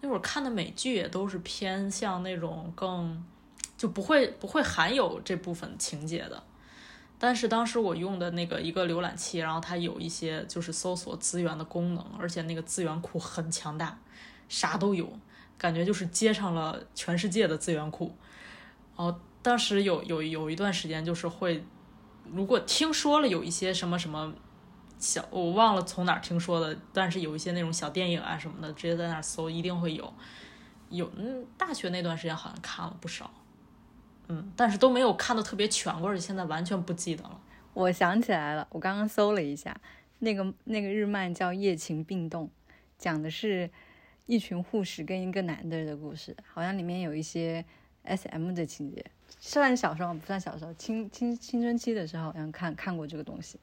[0.00, 3.24] 那会儿看的美剧也都是偏向那种更
[3.76, 6.42] 就不会不会含有这部分情节的。
[7.18, 13.96] 但是当时我用的那个一个浏览器，然后它有一些就是搜索资源的功能，而且那个资源库很强大，
[14.48, 15.08] 啥都有，
[15.56, 18.12] 感觉就是接上了全世界的资源库。
[18.96, 21.64] 然后当时有有有一段时间就是会，
[22.32, 24.34] 如果听说了有一些什么什么
[25.02, 30.14] 小，我忘了从哪儿听说的，但是有一些那种小电影啊什么的，直接在那儿搜一定会有。
[30.90, 33.28] 有嗯，大学那段时间好像看了不少。
[34.28, 37.40] 嗯，但是都没有看的特别全，而且现在完全不记得了。
[37.74, 39.76] 我想起来了，我刚刚搜了一下，
[40.20, 42.46] 那个那个日漫叫《夜情并动》，
[42.96, 43.68] 讲的是
[44.26, 47.64] 一群护士跟一个男的的故事，好像里面有一些
[48.04, 49.04] S M 的情节。
[49.40, 53.58] 算小时候不算小时候，青青青春期的时候好像看看过这个东西，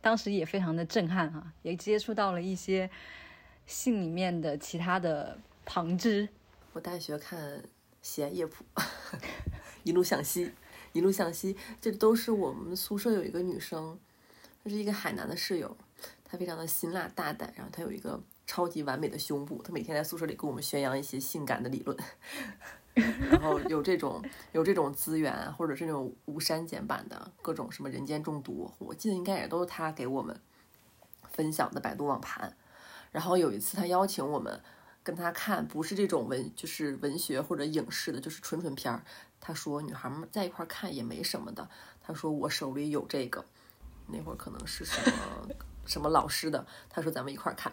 [0.00, 2.90] 当时也非常的震撼哈，也接触到了一些
[3.66, 6.28] 信里面的其他的旁支。
[6.72, 7.58] 我大学看
[8.02, 8.64] 《喜爱夜谱》。
[9.82, 10.52] 一路向西，
[10.92, 13.98] 一路向西，这都是我们宿舍有一个女生，
[14.62, 15.74] 她是一个海南的室友，
[16.22, 21.96] 她非常的辛辣大胆，然后她有一个超级完美的胸部，她每天在宿舍里跟我们宣扬一些性感的理论，
[23.30, 30.38] 然后有这种有这种资源或者这种无删减版的各种什么人间中毒，我记得应该也都是她给我们
[31.30, 32.56] 分享的百度网盘，
[33.12, 34.60] 然后有一次她邀请我们
[35.02, 39.02] 跟她看，不是这种文就是文学或者影视的，就是纯纯片儿。
[39.42, 41.66] 他说：“女孩们在一块看也没什么的。”
[42.04, 43.42] 他说：“我手里有这个，
[44.08, 45.48] 那会儿可能是什么
[45.86, 47.72] 什么老师的。”他说：“咱们一块看。”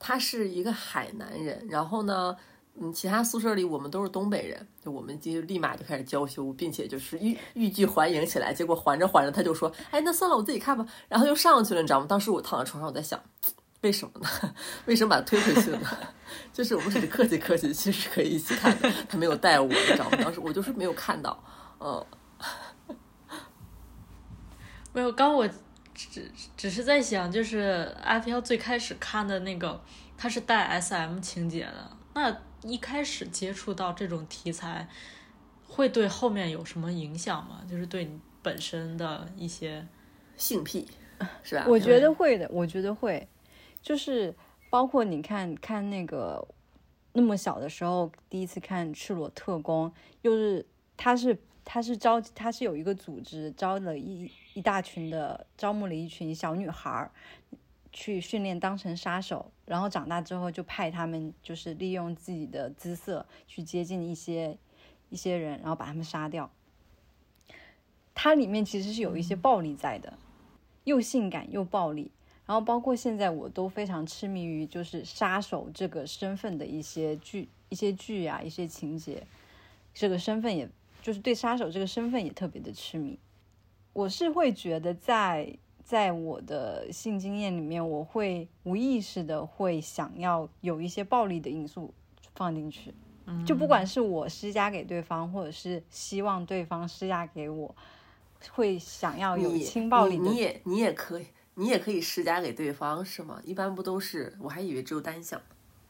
[0.00, 2.36] 他是一个海南人，然后呢，
[2.78, 8.52] 嗯，其他宿舍里我们都是东北人，就我们就立马就开始娇羞，并且就是欲欲拒还迎起来。
[8.52, 12.06] 结果还着还着，他就说：“哎，那算了，我自己看吧。”然后就上去了，你知道吗？
[12.06, 13.20] 当时我躺在床上，我在想。
[13.82, 14.28] 为什么呢？
[14.86, 15.88] 为什么把他推回去呢？
[16.52, 18.90] 就是我们只是客气客气，其实可以一起看的。
[19.08, 20.18] 他没有带我，你知道吗？
[20.22, 21.42] 当时我就是没有看到，
[21.78, 22.04] 嗯，
[24.92, 25.12] 没有。
[25.12, 25.46] 刚我
[25.94, 29.80] 只只是在想，就是阿飘最开始看的那个，
[30.16, 31.90] 他是带 S M 情节的。
[32.14, 34.88] 那一开始接触到这种题材，
[35.66, 37.62] 会对后面有什么影响吗？
[37.68, 39.86] 就是对你本身的一些
[40.36, 40.88] 性癖，
[41.42, 41.66] 是吧？
[41.68, 43.28] 我觉得会的，我觉得会。
[43.82, 44.34] 就是
[44.68, 46.46] 包括你看看那个
[47.12, 49.88] 那么小的时候第一次看《赤裸特工》，
[50.22, 50.66] 又是
[50.96, 57.12] 他是他是招他是有一个组织招了一一大群的招募了一群小女孩儿
[57.92, 64.56] 去训练当成杀手，然后长大之后就派他们就是利用自己的姿色去接近一些
[65.10, 66.50] 一些人，然后把他们杀掉。
[68.14, 70.16] 它里面其实是有一些暴力在的，
[70.84, 72.10] 又性感又暴力。
[72.46, 79.26] 然后包括现在，我都非常痴迷于就是杀手这个身份的一些剧、一些剧啊、一些情节，
[79.92, 80.68] 这个身份也
[81.02, 83.18] 就是对杀手这个身份也特别的痴迷。
[83.92, 91.94] 我是会觉得在在我的性经验里面，我会无意识的会想要有一些暴力的因素
[92.34, 92.92] 放进去，
[93.46, 97.72] 就不管是我施加给对方，或者是希望对方施加给我，
[98.50, 100.18] 会想要有轻暴力。
[100.18, 101.26] 你也你也可以。
[101.58, 103.40] 你也可以施加给对方是吗？
[103.42, 104.36] 一般不都是？
[104.38, 105.40] 我还以为只有单向。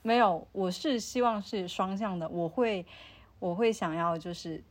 [0.02, 2.28] 没有，我是希望是双向的。
[2.28, 2.86] 我会，
[3.40, 4.62] 我会想要就是，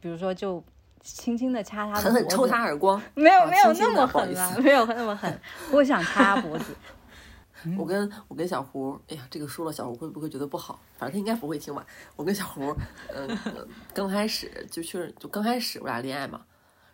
[0.00, 0.60] 比如说就
[1.04, 3.00] 轻轻的掐他的狠狠抽他耳光。
[3.14, 5.40] 没有没有那么狠了，没有那么狠。
[5.70, 6.74] 我想掐脖子。
[7.78, 10.80] 我跟我跟小胡，哎呀，这个说了小胡会不会觉得不好？
[10.98, 11.86] 反正他应该不会听吧。
[12.16, 12.74] 我跟小胡，
[13.14, 13.38] 嗯，
[13.94, 16.40] 刚开始就确实就刚开始我俩恋爱嘛，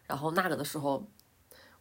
[0.07, 1.03] 然后那个的时候。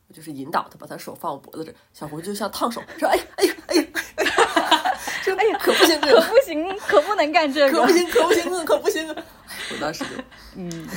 [0.07, 3.83] 我就是引导他，把他手放我脖子这，小胡就像烫手，说哎呀哎呀哎呀，
[4.15, 9.23] 哎呀说哎呀可不行这个，可不行，可不能干这个，可不行可不行可不行，哎，
[9.71, 10.09] 我当时就
[10.55, 10.89] 嗯，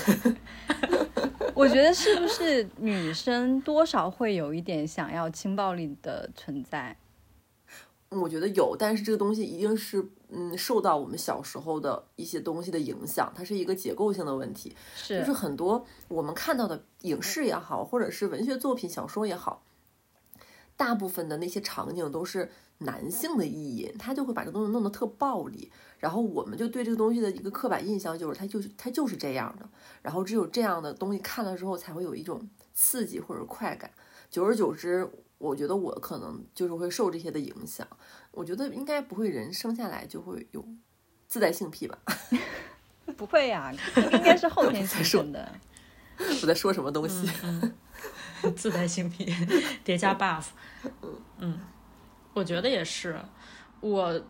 [1.54, 6.96] 我觉得是不是女生多少会有一点想要轻暴力的存在？
[8.08, 14.76] 我觉得有，但是这个东西一定是嗯受到我们小时候的一些东西的影响，它是一个结构性的问题。
[14.94, 19.62] 是，就是很多我们看到的影视也好，或者是文学作品、小说也好，
[20.76, 25.70] 大部分的那些场景都是男性的意淫，他就会把这东西弄得特暴力，
[26.02, 29.68] 然后我们就对这个东西的一个刻板印象就是它就是它就是这样的，
[30.02, 33.88] 然后只有这样的东西看了之后才会有一种刺激或者快感，
[34.28, 35.08] 久而久之。
[35.38, 37.86] 我觉得我可能就是会受这些的影响。
[38.32, 40.64] 我觉得应该不会，人生下来就会有
[41.28, 41.98] 自带性癖吧？
[43.16, 45.52] 不会呀，应该是后天形成的。
[46.42, 47.28] 我在说什么东西？
[48.54, 49.34] 自带性癖，
[49.82, 50.46] 叠加 buff。
[51.38, 51.58] 嗯，
[52.34, 53.20] 我觉得也是。
[53.80, 54.22] 我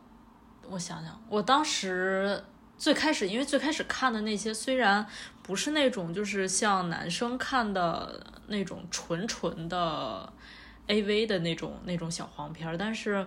[0.68, 2.42] 我想想，我当时
[2.78, 5.06] 最开始，因为最开始看的那些，虽然
[5.42, 10.32] 不是那种就是像男生看的那种纯纯的。
[10.88, 13.26] A V 的那种那种小黄片，但是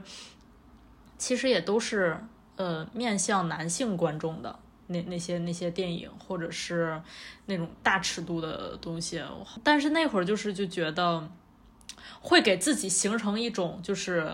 [1.17, 2.19] 其实也都是
[2.58, 7.02] 呃面向男性观众的那那些那些电影，或者是
[7.45, 9.24] 那种大尺度的东西。
[9.63, 11.28] 但是那会儿就是就觉得
[12.19, 14.30] 会给自己形成一种就是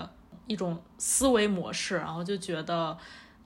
[0.47, 2.97] 一种思维模式，然后就觉得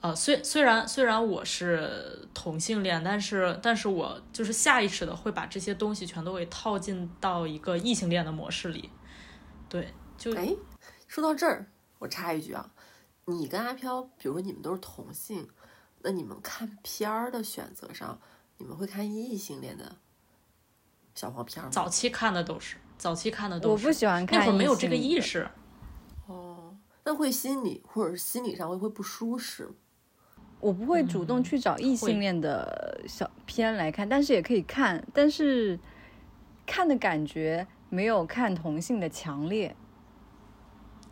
[0.01, 8.89] 呃虽虽然虽然我是同性恋，但是但是我就是下意识的会把这些东西全都给套进到一个异性恋的模式里。
[9.67, 10.55] 对，就哎，
[11.07, 11.65] 说到这儿，
[11.99, 12.71] 我插一句啊，
[13.25, 15.47] 你跟阿飘，比如说你们都是同性，
[16.01, 18.19] 那你们看片儿的选择上，
[18.57, 19.95] 你们会看异性恋的
[21.13, 21.69] 小黄片吗？
[21.71, 23.85] 早期看的都是，早期看的都是。
[23.85, 25.47] 我不喜欢看，那会儿没有这个意识。
[27.05, 29.69] 哦，那会心理或者是心理上会会不舒适。
[30.59, 35.79] 我不会主动去找异性恋的小片来看，但是也可以看，但是
[36.65, 37.67] 看的感觉。
[37.87, 39.73] 没有看同性的强烈，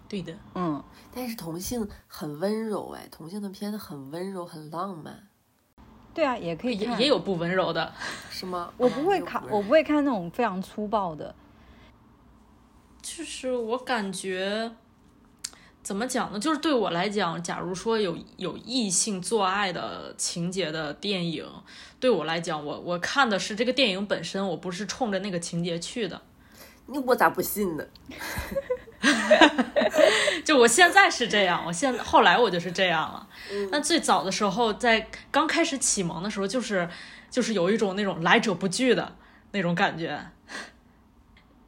[0.10, 5.28] 对的，嗯，但是同性很温柔哎，同性的片子很温柔，很浪漫。
[6.14, 7.94] 对啊，也可以看，也有不温柔的，
[8.30, 8.74] 是吗？
[8.76, 11.34] 我不会看，我不会看那种非常粗暴的。
[13.02, 14.70] 就是我感觉，
[15.84, 16.40] 怎么讲呢？
[16.40, 21.46] 就是对我来讲，假如说有有异性做爱的情节的电影，
[22.00, 26.22] 对我来讲，我我看的是这个电影本身，我不是冲着那个情节去的。
[26.86, 27.84] 你我咋不信呢？
[30.44, 33.28] 就我现在是这样，我现后来我就是这样了。
[33.72, 36.88] 那最早的时候，在刚开始启蒙的时候，就是
[37.30, 39.16] 就是有一种那种来者不拒的
[39.52, 40.20] 那种感觉。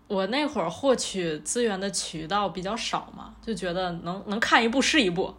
[0.07, 5.33] 我那会儿获取资源的渠道比较少嘛，就觉得能能看一部是一部，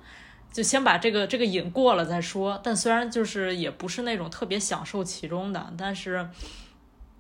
[0.52, 2.61] 就先把这个这个瘾过了再说。
[2.62, 6.29] 但虽然就是也不是那种特别享受其中的，但是。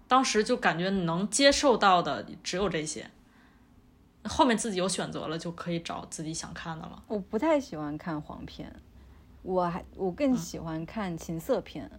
[0.08, 3.10] 当时就感觉能接受到的只有这些，
[4.22, 7.02] 后面自己有选择了，就可以找自己想看的了。
[7.08, 8.72] 我不太喜欢看黄片，
[9.42, 11.90] 我还我更喜欢看情色片。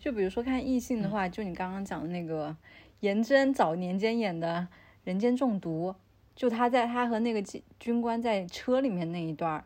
[0.00, 2.56] 就比如说看异性的话，就你刚刚讲的那个
[3.00, 4.66] 颜真早年间演的
[5.04, 5.90] 《人间中毒》，
[6.34, 9.64] 就他在他和那个军军官在车里面那一段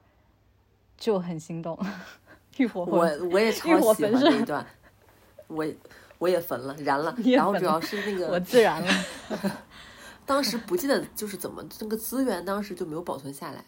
[0.96, 1.78] 就很心动，
[2.56, 4.66] 欲火我我也超喜欢那一段，
[5.46, 5.66] 我。
[6.20, 8.92] 我也焚了，燃了，然后主要是那个我自燃了。
[10.26, 13.64] 当时不记得就是怎么那个资源当时就没有保存下来，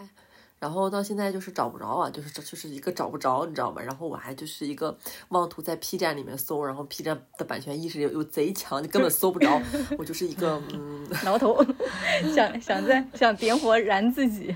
[0.60, 3.82] 然后到现在就是找不着啊，就是这就是一个找不着，你知道吗？
[3.82, 4.96] 然后我还就是一个
[5.30, 9.60] 妄图在 P 站里面搜，然后 P 站的版权意识又又贼强，你根本搜不着。
[9.98, 11.64] 我就是一个嗯， 挠头，
[12.34, 14.54] 想想在想点火燃自己，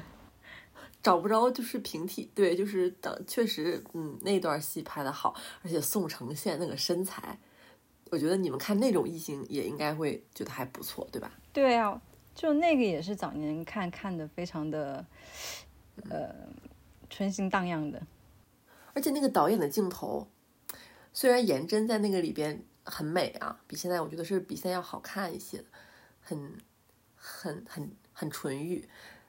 [1.03, 7.39] 找不着就是平替，对，就是等确实嗯那段戏拍的好，而且宋承宪那个身材。
[8.11, 11.33] 我觉得你们看那种异性也应该会觉得还不错，对吧？
[11.53, 12.01] 对啊，
[12.33, 15.05] 就那个也是早年看看的，非常的
[16.11, 16.35] 呃
[17.09, 18.03] 春心荡漾的。
[18.93, 20.29] 而且那个导演的镜头，
[21.13, 25.65] 虽然颜真在那个里边很美啊，比现在我觉得是比现在要好看一些，
[26.21, 26.53] 很
[27.17, 28.89] 很很很纯欲，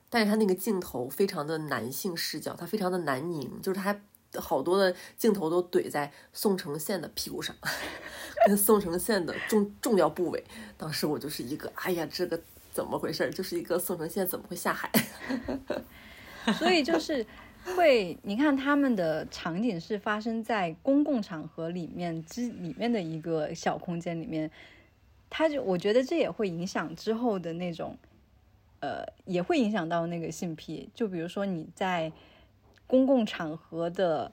[0.09, 3.99] 但是他那个镜头非常的男性视角，他非常的男凝，就是他
[4.35, 7.55] 好多的镜头都怼在宋承宪的屁股上。
[8.45, 10.43] 跟宋承宪的重重要部位，
[10.77, 12.39] 当时我就是一个，哎呀，这个
[12.71, 13.27] 怎么回事？
[13.31, 14.91] 就是一个宋承宪怎么会下海？
[16.57, 17.25] 所以就是
[17.75, 24.49] 会，你看他们的场景是发生在公共场合里面之里面的一个小空间里面，
[25.29, 27.97] 他就我觉得这也会影响之后的那种
[28.81, 30.89] 呃，也会影响到那个性癖。
[30.93, 32.11] 就比如说你在
[32.85, 34.31] 公共场合的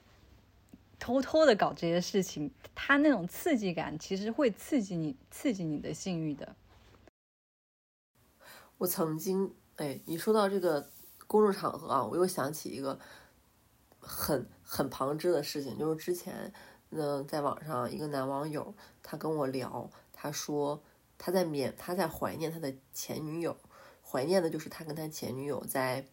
[0.98, 6.54] 偷偷的搞这些事情，他那种刺激感其实会刺激你，刺激你的性欲的。
[8.76, 10.90] 我曾经，哎，你说到这个
[11.32, 12.98] 公众场合啊，我又想起一个
[13.98, 16.52] 很很旁支的事情，就是之前，
[16.90, 20.82] 嗯，在网上一个男网友他跟我聊，他说
[21.16, 23.56] 他在缅他在怀念他的前女友，
[24.06, 26.04] 怀念的就是他跟他前女友在。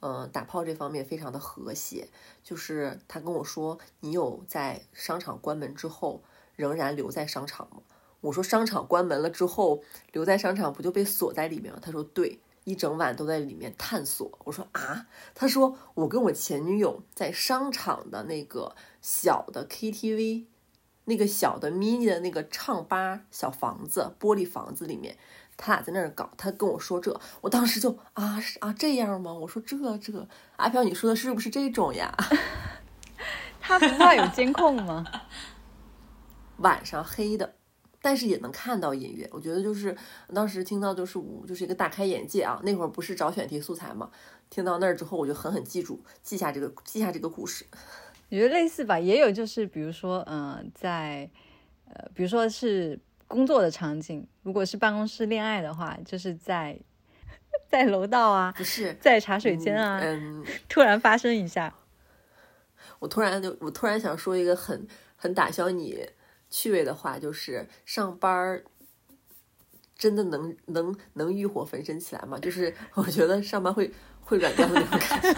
[0.00, 2.06] 嗯，打炮这方面非常的和谐，
[2.44, 6.22] 就是他跟我说，你有在商场关门之后
[6.54, 7.80] 仍然留在商场吗？
[8.20, 11.80] 我说商场关门了之后留在商场不就被锁在里面吗？
[11.82, 14.28] 他说对，一整晚都在里面探索。
[14.44, 15.06] 我说啊，
[15.36, 20.46] 他说我跟我前女友在商场的那个小的 KTV，
[21.04, 25.16] 那个小的 mini 的那个唱吧小房子，玻璃房子里面。
[25.56, 29.32] 他俩在那儿搞，他跟我说这，我当时就啊啊这样吗？
[29.32, 32.14] 我说这这阿飘，你说的是不是这种呀？
[33.60, 35.06] 他不怕有监控吗？
[36.58, 37.55] 晚上黑的，
[38.00, 39.28] 但是也能看到音乐。
[39.32, 39.96] 我觉得就是
[40.34, 42.60] 当时听到就是我就是一个大开眼界啊。
[42.64, 44.10] 那会儿不是找选题素材嘛，
[44.50, 47.64] 听到那儿之后我就狠狠记住，记下这个记下这个故事。
[48.30, 51.30] 我觉得类似吧，也有就是比如说嗯，在
[51.88, 52.98] 呃比如说是。
[53.28, 56.78] 工作的场景，如果是办公室恋爱的话，就是在
[57.68, 61.74] 在楼道啊，不是在茶水间啊，嗯， 突然发生一下。
[63.00, 64.86] 我突然就，我突然想说一个很
[65.16, 66.08] 很打消你
[66.50, 68.62] 趣味的话，就是上班
[69.96, 72.38] 真的能能能欲火焚身起来吗？
[72.38, 73.92] 就是 我觉得上班会
[74.22, 75.30] 会软掉的那种感觉。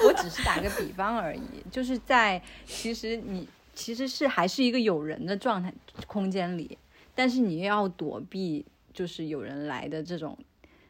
[0.06, 3.48] 我只是打个比方而已，就是在其实你。
[3.72, 5.72] 其实是还是一个有人的状态
[6.06, 6.76] 空间里，
[7.14, 10.36] 但是你又要躲避，就是有人来的这种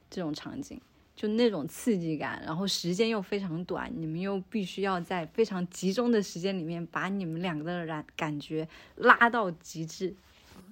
[0.08, 0.80] 这种场景，
[1.20, 8.66] 就那种刺激感，然后时间又非常短，你们又必须要在非常集中的时间里面把你们两个的感感觉
[8.96, 10.16] 拉到极致。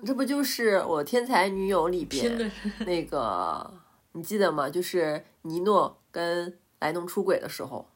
[0.06, 2.50] 这不就是我天才女友里边
[2.86, 3.70] 那个
[4.12, 4.70] 你记得吗？
[4.70, 7.86] 就是尼诺跟莱农出轨的时候，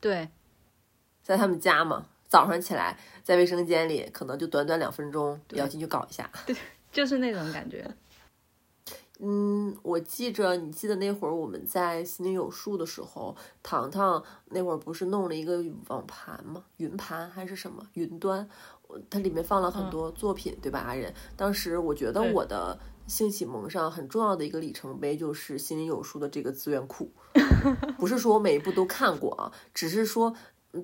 [0.00, 0.28] 对，
[1.24, 2.06] 在他们家嘛。
[2.28, 6.54] 早上起来在卫生间里，可能就短短两分钟要进去搞一下，对，
[6.92, 7.84] 就是那种感觉。
[9.22, 16.64] 嗯，我记着，你记得那会儿我们在心里有数的时候，糖糖那会儿不是弄了一个网盘吗？
[16.78, 18.48] 云盘还是什么云端？
[19.08, 20.80] 它里面放了很多作品，对吧？
[20.80, 27.10] 阿仁，当时我觉得我的性启蒙上很重要的一个里程碑就是心里有数的这个资源库，
[27.98, 30.34] 不是说我每一部都看过啊，只是说。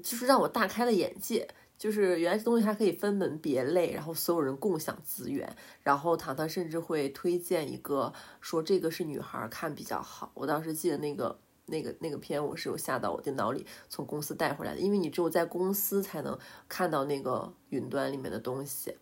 [0.03, 1.47] 就是让我大开了眼界，
[1.79, 10.33] 就是原来这东西还可以分门别类，然后所有人共享资源，然后糖糖甚至会推荐一个，说这个是女孩看比较好。
[10.35, 18.97] 我当时记得那个那个那个片，我是有下到我电脑里，从公司带回来的，因为你只有在公司才能看到那个云端里面的东西。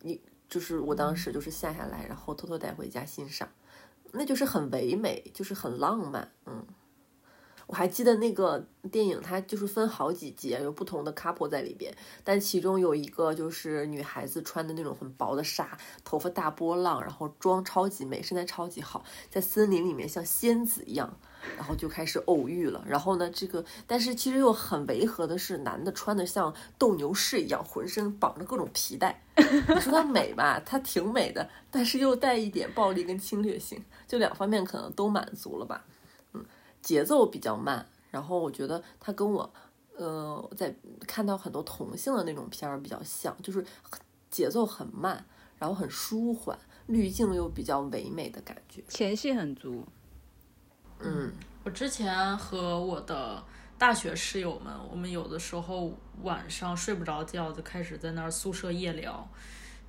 [0.00, 3.48] 你就是我当时就是下下来，然后偷偷带回家欣赏，
[4.12, 6.66] 那就是很唯美，就是很浪漫，嗯。
[7.68, 11.94] 我还记得那个电影，它就是分好几节，有不同的 couple 在里边，
[12.24, 21.14] 但其中有一个就是女孩子穿的那种很薄的纱，头发大波浪，然后妆超级美，身材超级好，在森林里面像仙子一样，
[21.58, 22.82] 然后就开始偶遇了。
[22.88, 29.22] 然后呢，这个但是其实又很违和的是，男的穿的像斗牛士一样，浑身绑着各种皮带。
[29.36, 35.84] 你说他美吧，他挺美的，但是又带一点暴力跟侵略性，就两方面可能都满足了吧。
[36.88, 39.52] 节奏比较慢，然后我觉得他跟我，
[39.94, 40.74] 呃，在
[41.06, 43.62] 看到很多同性的那种片儿比较像，就是
[44.30, 45.22] 节奏很慢，
[45.58, 49.84] 然后很舒缓，滤镜又比较唯美的感觉，前戏很足。
[51.00, 51.30] 嗯，
[51.62, 53.44] 我之前和我的
[53.76, 59.28] 大学室友们，我们有的时候晚上睡不着觉，就开始在那儿宿舍夜聊，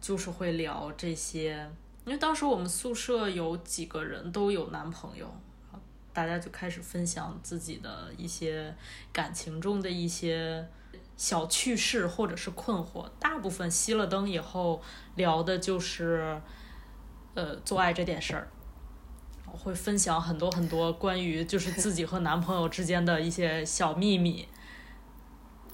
[0.01, 1.71] 就是会聊这些，
[2.03, 5.33] 因为当时我们宿舍有几个人都有男朋友。
[6.11, 8.75] 大家就开始分享自己的一些
[9.13, 10.67] 感情中的一些
[11.15, 13.07] 小趣事或者是困惑。
[13.19, 14.81] 大部分熄了灯以后
[15.15, 16.41] 聊的就是，
[17.35, 18.49] 呃，做爱这点事儿。
[19.45, 24.47] 会分享很多很多关于就是自己和男朋友之间的一些小秘密。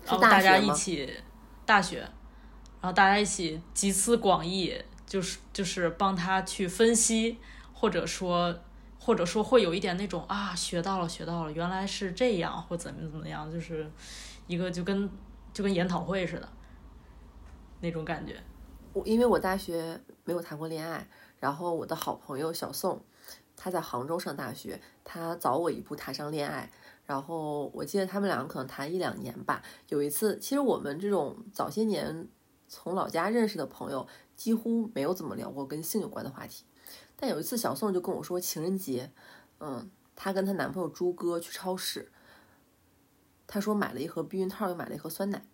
[0.05, 1.11] 然后大家一起
[1.65, 4.73] 大学，然后大家一起集思广益，
[5.07, 7.37] 就是就是帮他去分析，
[7.73, 8.53] 或者说。
[9.05, 13.87] 或者说会有一点那种啊，学到了，学到了，原来是这样，或怎么怎么样，就是
[14.47, 15.07] 一个就跟
[15.53, 16.49] 就跟研讨会似的
[17.81, 18.41] 那种感觉。
[18.93, 22.99] 我因为我大学没有谈过恋爱，然后我的好朋友小宋，
[23.55, 26.71] 他在杭州上大学，他早我一步谈上恋爱。
[27.05, 29.61] 然后我记得他们两个可能谈一两年吧。
[29.89, 32.27] 有一次，其实我们这种早些年
[32.67, 36.65] 从老家认识的朋友，几乎没有怎么聊过跟性有关的话题。
[37.17, 39.11] 但有一次，小宋就跟我说，情人节，
[39.59, 42.11] 嗯，她跟她男朋友朱哥去超市，
[43.47, 45.45] 她说买了一盒避孕套，又买了一盒酸奶。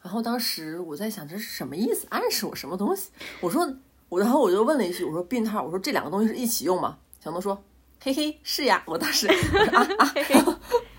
[0.00, 2.06] 然后当时我在想，这是什么意思？
[2.10, 3.10] 暗示我什么东西？
[3.40, 3.72] 我说
[4.08, 6.98] 我，然后我就问了一句，我说避孕套，我说这两个东西是一起用吗？
[7.20, 7.62] 小宋说。
[8.04, 10.60] 嘿嘿，是呀，我当时 我啊啊啊，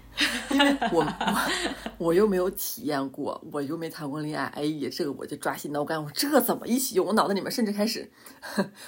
[0.53, 1.35] 因为我我
[1.97, 7.07] 我又没有体验过，我又没谈过恋爱，哎呀，这个我就抓心挠肝，我这怎么一起用？
[7.07, 8.11] 我脑子里面甚至开始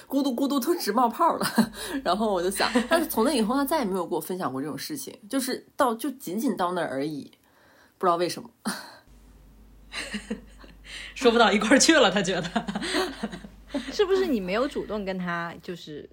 [0.06, 1.46] 咕嘟咕嘟都直冒泡了。
[2.04, 7.32] 然后我就想，但是从那以后，他再也没有跟我分享过这种事情，就是到就仅仅到那儿而已，
[7.98, 8.50] 不知道为什么，
[11.14, 12.66] 说不到一块儿去了，他觉得
[13.92, 16.08] 是不是你没有主动跟他就是？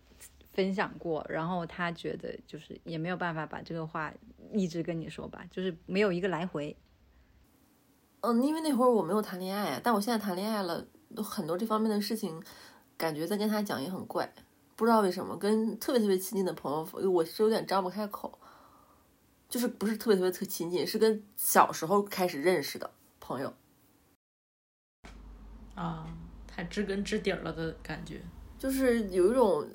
[0.54, 4.14] 分享过，然后他觉得就是也没有办法把这个话
[4.52, 6.78] 一直跟你说吧，就是没有一个来回。
[8.22, 10.86] 嗯，因为那会儿我没有谈恋爱，但我现在谈恋爱了，
[11.18, 12.42] 很多这方面的事情，
[12.96, 14.32] 感觉在跟他讲也很怪，
[14.76, 18.40] 不知道为什么，跟特别特别亲近的朋友，我是有点张不开口，
[19.50, 23.54] 就是不是特别特别特亲近，是跟小时候开始认识的朋友。
[25.74, 26.08] 啊，
[26.46, 28.22] 太知根知底了的感觉，
[28.60, 29.68] 就是有一种。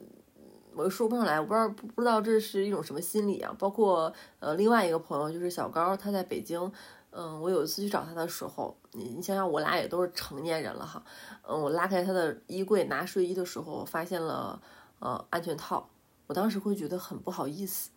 [0.79, 3.53] 我又说不上来，我不知道不不知道这是一种什么心理啊。
[3.59, 6.71] 包括呃另外一个朋友就是小高，他在北京，
[7.11, 11.03] 嗯，我有一次去找他的时候，你你想想我俩也都是成年人了哈，
[11.43, 14.63] 嗯，我拉开他的衣柜拿睡衣的时候，发现了
[15.01, 15.91] 呃安全套，
[16.29, 17.91] 我当时会觉得很不好意思，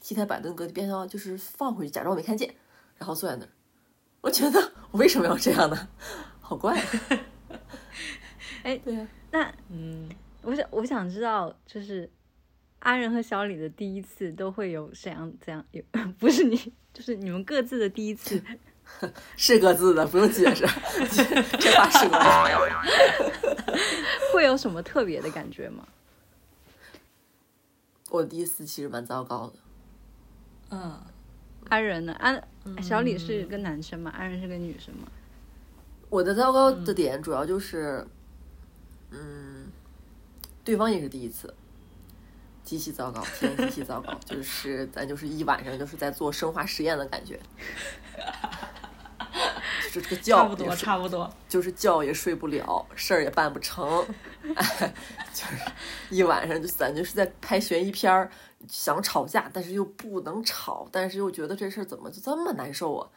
[0.00, 2.52] 替他把那个边上就是放回去，假装我没看见，
[2.98, 3.48] 然后坐在那儿，
[4.22, 5.88] 我觉得我为什么要这样呢？
[6.40, 6.82] 好怪。
[8.64, 10.08] 哎，对，那嗯，
[10.42, 12.10] 我想我想知道就是。
[12.84, 15.82] 阿仁和小李的第一次都会有怎样怎样有，
[16.18, 16.56] 不是你，
[16.92, 18.40] 就是你们各自的第一次，
[19.36, 20.64] 是各自的，不用解释，
[21.58, 22.18] 这话是的
[24.32, 25.86] 会有什么特别的感觉吗？
[28.10, 29.54] 我第一次其实蛮糟糕的。
[30.70, 31.00] 嗯，
[31.70, 32.12] 阿仁呢？
[32.14, 32.46] 安
[32.82, 34.10] 小李是个男生嘛？
[34.10, 35.08] 阿仁是个女生嘛？
[36.10, 38.06] 我的糟糕的点主要就是，
[39.10, 39.68] 嗯，
[40.62, 41.54] 对方也是第一次。
[42.64, 47.38] 极其糟糕，天极其糟糕，就是咱就是一晚上就是在做生化实验的感觉，
[49.92, 54.04] 就这个觉差不多差不多，就是觉也睡不了，事儿也办不成，
[54.56, 54.94] 哎，
[55.32, 55.56] 就是
[56.10, 58.30] 一晚上就咱就是在拍悬疑片儿，
[58.68, 63.08] 想吵架，但是又不能吵，但是又觉得这事儿怎么就这么难受啊？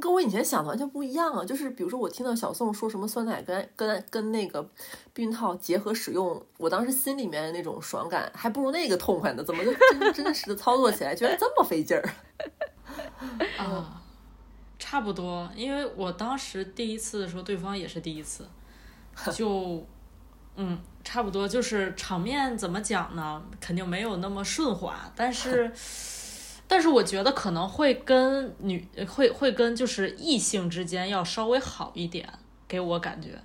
[0.00, 1.44] 跟我以前想的完全不一样啊！
[1.44, 4.66] 就是比如说，我听到小宋说什么酸奶跟跟跟那个
[5.12, 9.44] 避孕套结合使用，我当时心里面那种爽感还不如那个痛快呢。
[9.44, 12.02] 怎么就真真实的操作起来居然这么费劲儿？
[13.58, 14.02] 啊，
[14.78, 18.48] 差不多，因为我当时第一次的时候，对方也是第一次，
[19.32, 19.86] 就
[20.56, 23.42] 嗯，差不多就是场面怎么讲呢？
[23.60, 25.70] 肯定没有那么顺滑，但是。
[26.72, 32.26] 但是我觉得可能会跟女会会跟就是异性之间要稍微好一点，
[32.66, 33.38] 给我感觉，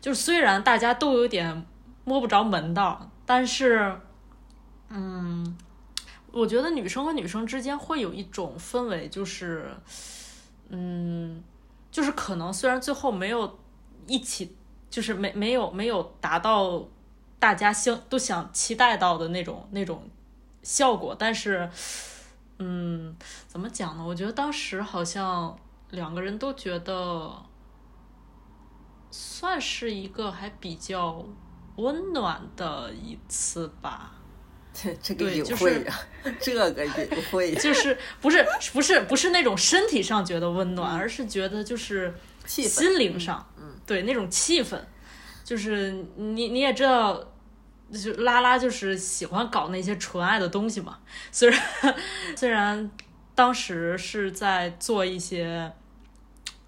[0.00, 1.66] 就是虽然大家都有点
[2.04, 3.94] 摸不着门道，但是，
[4.88, 5.54] 嗯，
[6.30, 9.70] 我觉得女生和女生之间会有一种氛围，就是，
[10.70, 11.44] 嗯，
[11.90, 13.58] 就是可能虽然最后没有
[14.06, 14.56] 一起，
[14.88, 16.88] 就是没没有没有达到
[17.38, 20.08] 大家相都想期待到的那种那种
[20.62, 21.68] 效果，但是。
[22.64, 23.16] 嗯，
[23.48, 24.04] 怎么讲呢？
[24.06, 25.58] 我觉得当时好像
[25.90, 27.30] 两个人都觉得
[29.10, 31.24] 算是一个还比较
[31.76, 34.12] 温暖的一次吧。
[34.72, 35.98] 这这个隐晦啊，
[36.40, 42.14] 这个隐晦， 就是不是不是不是那种身体上觉得温暖，而是觉得就是
[42.46, 44.78] 心灵上，嗯，对那种气氛，
[45.44, 47.31] 就是你你也知道。
[47.92, 50.98] 就拉拉就是喜欢搞那些纯爱的东西嘛，
[51.30, 51.60] 虽然
[52.34, 52.90] 虽然
[53.34, 55.70] 当时是在做一些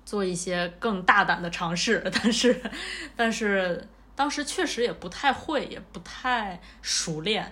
[0.04, 2.60] 做一些更大胆的尝试，但是
[3.16, 7.50] 但是当时确实也不太会，也不太熟练，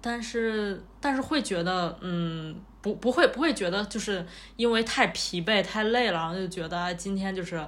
[0.00, 4.24] 但是但是会觉得嗯不不会不会觉得就是
[4.56, 7.66] 因为太疲惫太累了，然后就觉得今天就是。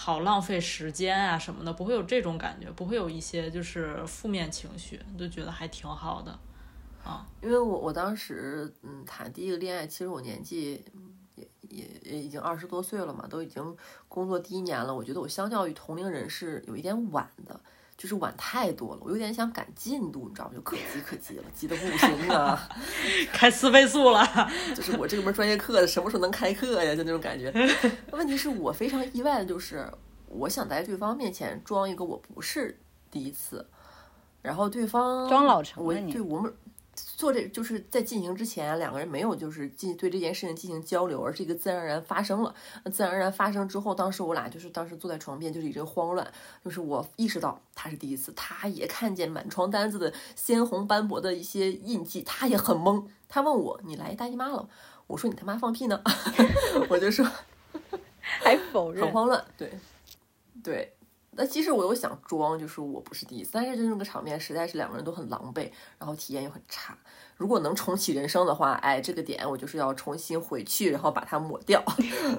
[0.00, 6.38] 好浪费时间啊什么的，不会有这种感觉，不会有一些就是负面情绪，就觉得还挺好的，
[7.02, 10.84] 啊，因为我我当时嗯谈第一个恋爱，其实我年纪
[11.34, 13.76] 也也也已经二十多岁了嘛，都已经
[14.06, 17.60] 工作第一年了，我觉得我相较于同龄人是有一点晚的，
[17.98, 20.52] 就是晚太多了，我有点想赶进度，你知道吗？
[20.54, 22.68] 就可急可急了，急得不行啊！
[23.34, 24.24] 开四倍速了，
[24.74, 26.94] 就是我这门专业课什么时候能开课呀？
[26.94, 27.52] 就那种感觉。
[28.12, 29.84] 问题是我非常意外的就是，
[30.28, 32.78] 我想在对方面前装一个我不是
[33.10, 33.66] 第一次，
[34.42, 36.54] 然后对方装老成我对我们。
[37.16, 42.54] 做这就是在进行之前，两个人没有就是进对这件事情进行交流，而是一个自然而然发生了。
[42.84, 46.32] 那自然而然发生之后，当时我俩就是当时坐在床边就是一阵慌乱，
[46.64, 53.04] 就是我意识到他是第一次，他也看见满床单子的鲜红斑驳的一些印记，他也很懵。
[53.28, 54.68] 他问我：“你来大姨妈了？”
[55.06, 56.02] 我说：“你他妈放屁呢！”
[56.88, 57.26] 我就说，
[58.20, 59.44] 还否认，很慌乱。
[59.56, 59.72] 对，
[60.62, 60.94] 对。
[61.40, 66.98] 那其实我又想装，就是我不是第一次，但是就那个场面实在是两个人都很狼狈，然后体验又很差。
[67.36, 71.80] 如果能重启人生的话，哎，这个点我就是要重新回去，然后把它抹掉。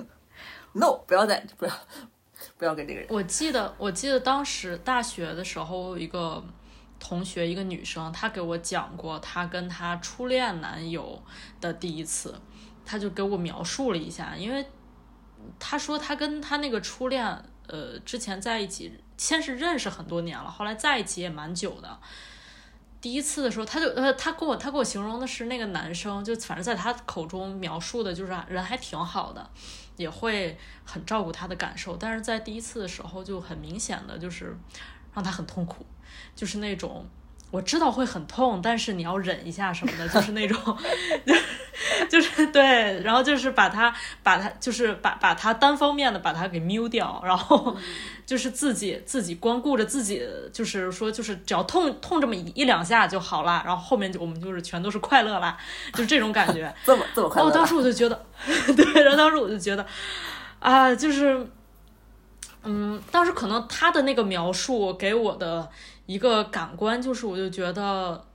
[0.74, 1.72] No，不要再不要
[2.58, 3.08] 不要跟这个人。
[3.10, 6.44] 我记得我记得当时大学的时候，一个
[7.00, 11.24] 同学，一个女生，她给我讲过她跟她初恋男友
[11.62, 12.36] 的第一次，
[12.86, 14.66] 她就给我描述了一下，因为
[15.58, 17.42] 她说她跟她那个初恋。
[17.70, 21.98] 呃，之前在一起，先是认识很多年了，后来在一起也蛮久的。
[23.00, 29.50] 第一次的时候，他就呃，他跟我他给我形容的是那个男生，就反正在他口中描述的就是人还挺好的，
[29.96, 31.96] 也会很照顾他的感受。
[31.96, 34.58] 但是在第一次的时候，就很明显的就是
[35.14, 35.86] 让他很痛苦，
[36.36, 37.08] 就是那种。
[37.52, 40.78] 我知道会很痛，但是你要忍一下什么的， 就是那种，
[42.08, 43.92] 就是对，然后就是把它
[44.22, 47.76] 把它就是把把它单方面的把它给瞄掉，然后
[48.26, 50.22] 就是自己自己光顾着自己，
[50.54, 55.58] 就是说就是只要痛痛这么一两下就好了，然后后面就我们就是全都是快乐啦，
[55.94, 57.50] 就是这种感觉， 这么这么快乐。
[57.50, 58.26] 当时我就觉得，
[58.78, 59.84] 对，然后当时我就觉得，
[60.60, 61.48] 啊，就是，
[62.64, 65.68] 嗯，当时可能他的那个描述给我的。
[66.10, 68.26] 一个感官就是，我就觉得，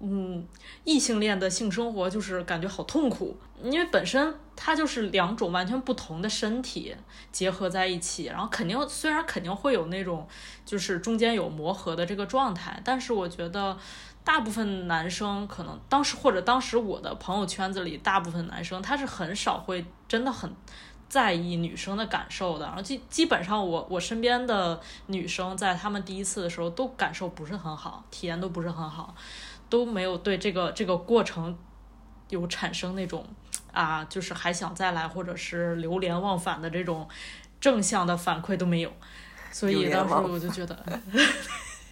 [0.00, 0.46] 嗯，
[0.84, 6.94] 异性恋的性生活就是感觉好痛苦，因为本身它就是两种完全不同的身体
[7.32, 10.28] 结合在一起，然后肯定虽然肯定会有那种
[10.66, 13.74] 就是中间有磨合的这个状态，但是我觉得
[14.22, 20.54] 大部分男生可能当时或者当时我的朋友圈子里大部分男生他是很少会真的很。
[21.08, 29.14] 在意女生的感受的，然后基基本上我我身边的女生在她们第一次的时候都感受不是很好，体验都不是很好，
[29.68, 31.56] 都没有对这个这个过程
[32.28, 33.24] 有产生那种
[33.72, 37.08] 啊，就是还想再来或者是流连忘返的这种
[37.60, 38.92] 正向的反馈都没有，
[39.52, 40.76] 所以当时我就觉得。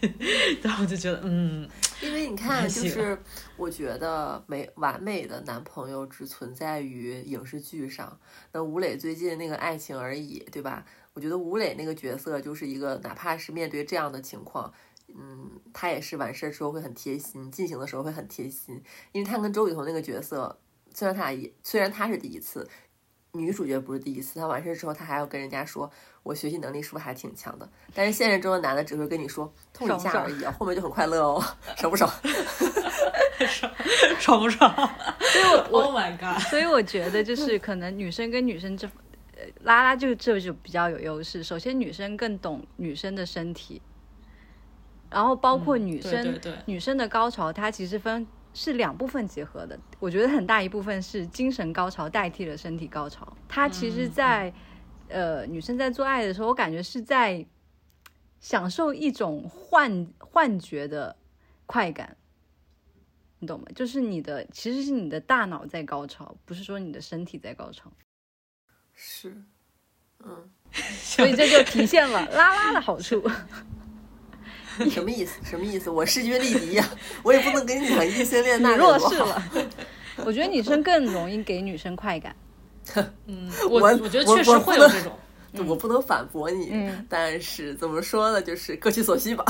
[0.60, 1.66] 然后我就觉得，嗯，
[2.04, 3.18] 因为你看，就是
[3.56, 8.18] 我觉得没完美的男朋友只存在于影视剧上。
[8.52, 10.84] 那吴磊最近那个《爱情而已》，对吧？
[11.14, 14.72] 我觉得吴磊那个角色就是一个，哪怕是面对这样的情况，
[15.08, 18.82] 嗯，他也是完事儿之后会很贴心，进行的时候会很贴心。
[19.12, 20.58] 因为他跟周雨彤那个角色，
[20.92, 22.68] 虽然他俩也虽然他是第一次。
[23.34, 25.90] 女主角不是第一次，她完事之后，她还要跟人家说，
[26.22, 27.68] 我学习能力是不是还挺强的？
[27.92, 31.44] 但是现实中的男的只会跟你说痛一下而已啊，后面就很快乐哦，
[31.76, 32.10] 爽不爽？
[33.46, 33.72] 爽
[34.18, 34.72] 爽不爽？
[35.20, 36.40] 所以我， Oh my god！
[36.44, 38.86] 所以我觉得就是可能女生跟女生这，
[39.36, 41.42] 呃，拉拉就这就比较有优势。
[41.42, 43.82] 首先，女生更懂女生的身体，
[45.10, 48.26] 然后包括女生女生的高潮，它其实分。
[48.54, 53.36] 是两部分结合的，我觉得很大一部分是精神高潮代替了身体高潮。
[53.48, 54.54] 它其实，在
[55.08, 57.44] 呃女生在做爱的时候，我感觉是在
[58.38, 61.16] 享受一种幻幻觉的
[61.66, 62.16] 快感，
[63.40, 63.66] 你懂吗？
[63.74, 67.92] 就是你的其实是你的大脑在高潮，不是说你的身体在高潮。
[68.94, 69.36] 是，
[70.20, 73.20] 嗯， 所以这就体现了拉拉的好处。
[74.90, 75.38] 什么意思？
[75.44, 75.90] 什么意思？
[75.90, 76.90] 我势均力敌呀，
[77.22, 79.42] 我也不能跟你讲异性恋那 弱势了。
[80.24, 82.34] 我觉得女生更容易给女生快感。
[83.26, 89.44] 嗯，我我觉得确实会有这种，我不能反驳你，但是怎么说呢，就是各取所需吧。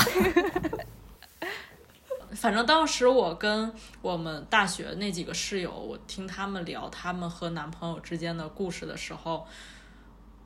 [2.33, 3.73] 反正当时我跟
[4.03, 9.47] 我们大学那几个室友，我听他们聊他们和男朋友之间的故事的时候，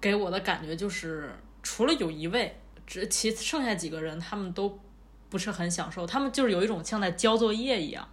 [0.01, 2.55] 给我的感觉就是，除了有一位。
[2.89, 4.81] 只其剩下几个人，他们都
[5.29, 8.09] 不是很享受，他们就是有一种像在交作业一样，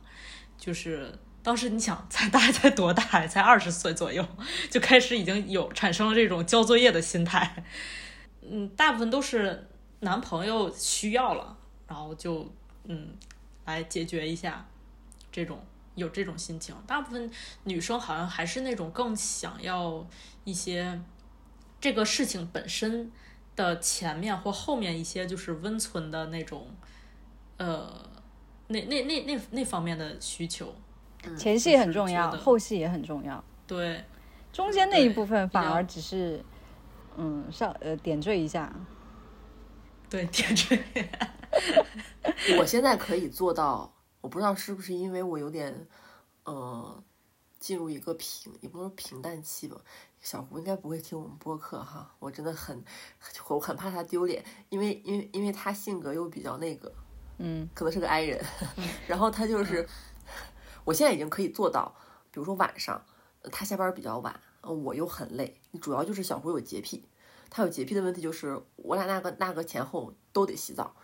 [0.58, 4.28] 就是当时你想，才大概才多大，才二十岁左右，
[4.70, 7.64] 就开始已经有产生了这种交作业的心态。
[8.42, 9.66] 嗯，大部分都是
[10.02, 11.56] 男朋友需要了，
[11.88, 12.54] 然后就
[12.84, 13.16] 嗯
[13.64, 14.68] 来解决一下
[15.32, 15.64] 这种
[15.96, 16.76] 有这种心情。
[16.86, 17.32] 大部分
[17.64, 20.06] 女生好像还是那种更想要
[20.44, 21.02] 一些
[21.80, 23.10] 这个事情本身。
[23.56, 26.68] 的前面或后面一些就是温存的那种，
[27.58, 28.10] 呃，
[28.68, 30.74] 那那那那那方面的需求。
[31.36, 34.04] 前戏很重要，后戏也很重要，对，
[34.54, 36.44] 中间那一部分反而只是，
[37.18, 38.72] 嗯，上呃点缀一下。
[40.08, 40.84] 对，点缀。
[42.60, 43.92] 我现在可以做到，
[44.22, 45.88] 我不知道是不是因为我有点，
[46.44, 47.04] 呃，
[47.66, 49.76] 进入一个平，也不能说平淡期吧。
[50.22, 52.86] 小胡应该不会听我们播客哈，我真的很，
[53.48, 56.94] 我很怕他丢脸，因为因为因为他性格又比较那个，
[57.40, 58.40] 嗯，可能是个 i 人，
[59.10, 59.88] 然后他就是，
[60.84, 61.92] 我现在已经可以做到，
[62.30, 63.04] 比如说晚上，
[63.42, 67.10] 呃他下班比较晚，呃我又很累，主要就是小胡有洁癖，
[67.50, 70.96] 他有洁癖的问题就是我俩那个那个前后都得洗澡，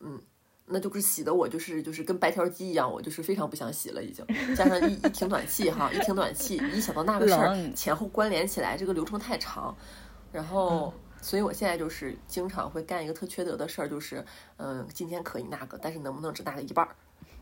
[0.00, 0.22] 嗯，
[0.68, 9.76] 那就是洗的我就是就是跟白条鸡一样，我就是非常不想洗了已经，加上一一停暖气哈，一停暖气，一想到那个事儿前后关联起来，这个流程太长，
[10.32, 10.92] 然后。
[11.20, 14.24] 所以我现在就是经常会干一个特缺德的事儿，就是，
[14.56, 16.94] 嗯，今天可以那个，但是能不能只那个一半儿？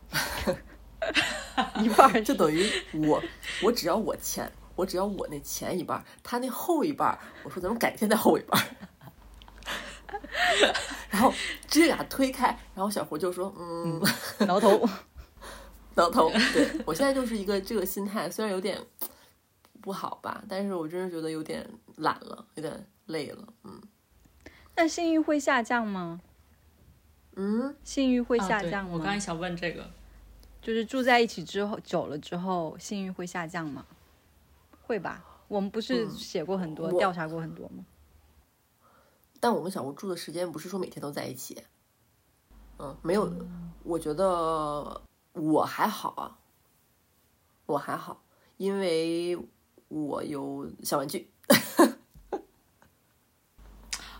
[1.79, 2.67] 一半儿就等于
[3.07, 3.21] 我，
[3.61, 8.65] 我只要我前，我只要我那前一半儿，他那后一半儿，我说咱们改天再后一半儿。
[11.09, 11.33] 然后
[11.67, 14.01] 这俩推开，然后小胡就说：“嗯，
[14.47, 14.87] 挠头。
[15.95, 18.79] 挠头。”对我现在就是一个这个心态，虽然有点
[19.81, 23.47] 不好吧，但是我真是觉得有点懒了，有点累了。
[23.63, 23.81] 嗯
[24.75, 26.21] 那性欲会下降吗？
[27.35, 28.91] 嗯，性欲会下降吗？
[28.93, 29.89] 我刚才想问这个，
[30.61, 33.83] 就是住在一起之后，久了之后，性欲会下降吗？
[34.83, 35.23] 会吧。
[35.47, 37.83] 我们不是嗯写过很多、我调查过很多吗？
[39.39, 41.63] 但我们小屋住的时间不是说每天都在一起，
[42.79, 43.31] 嗯，没有，
[43.83, 45.01] 我觉得
[45.33, 46.37] 我还好啊，
[47.65, 48.23] 我还好，
[48.57, 49.37] 因为
[49.87, 51.31] 我有小玩具，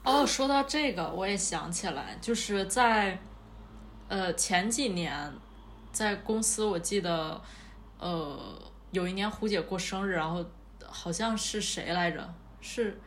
[0.03, 3.19] 哦，说到这个，我也想起来，就是在
[4.07, 5.33] 呃前几年，
[5.91, 7.41] 在公司，我记得
[7.99, 8.61] 呃
[8.91, 10.45] 有一年胡姐过生日，然后
[10.85, 12.33] 好像是谁来着？
[12.61, 12.99] 是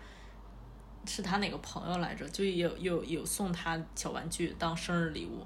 [1.11, 2.29] 是他哪个朋友来着？
[2.29, 5.45] 就有有有送他小玩具当生日礼物。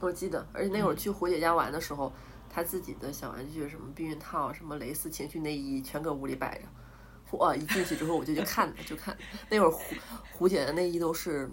[0.00, 2.12] 我记得，而且那会儿去胡姐家玩的时候，
[2.50, 6.64] 她自己的小玩具，什么避孕套、什么蕾丝情趣内衣，全搁屋里摆着。
[7.30, 7.56] 我！
[7.56, 9.16] 一进去之后，我就去看，就看
[9.48, 9.94] 那会儿胡
[10.32, 11.50] 胡姐的内衣都是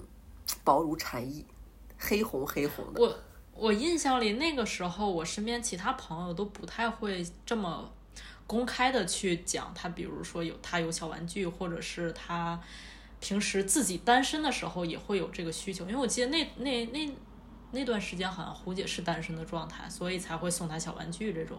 [0.64, 1.46] 薄如蝉翼，
[1.98, 3.02] 黑红黑红的。
[3.02, 3.18] 我
[3.54, 7.92] 我印象里那个时候，我身边其他朋友都不太会这么
[8.46, 12.62] 公开的去讲他，比如说有他有小玩具，或者是他
[13.20, 15.86] 平时自己单身的时候也会有这个需求。
[15.86, 17.16] 因为我记得那那那
[17.72, 21.58] 那段时间好像胡姐是单身的状态，所以才会送她小玩具这种。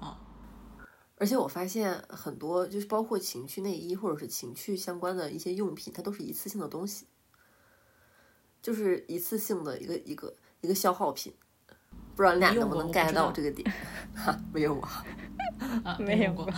[0.00, 0.18] 啊
[1.20, 7.06] 而且我发现很多，就是包括情趣内衣或者是情趣相关的一些用品，它都是一次性的东西，
[8.62, 11.34] 就是一次性的一个一个一个消耗品。
[12.14, 13.68] 不知道你俩能不能 get 到这个点？
[14.14, 15.04] 哈，没有啊。
[15.84, 16.48] 啊，没有用过。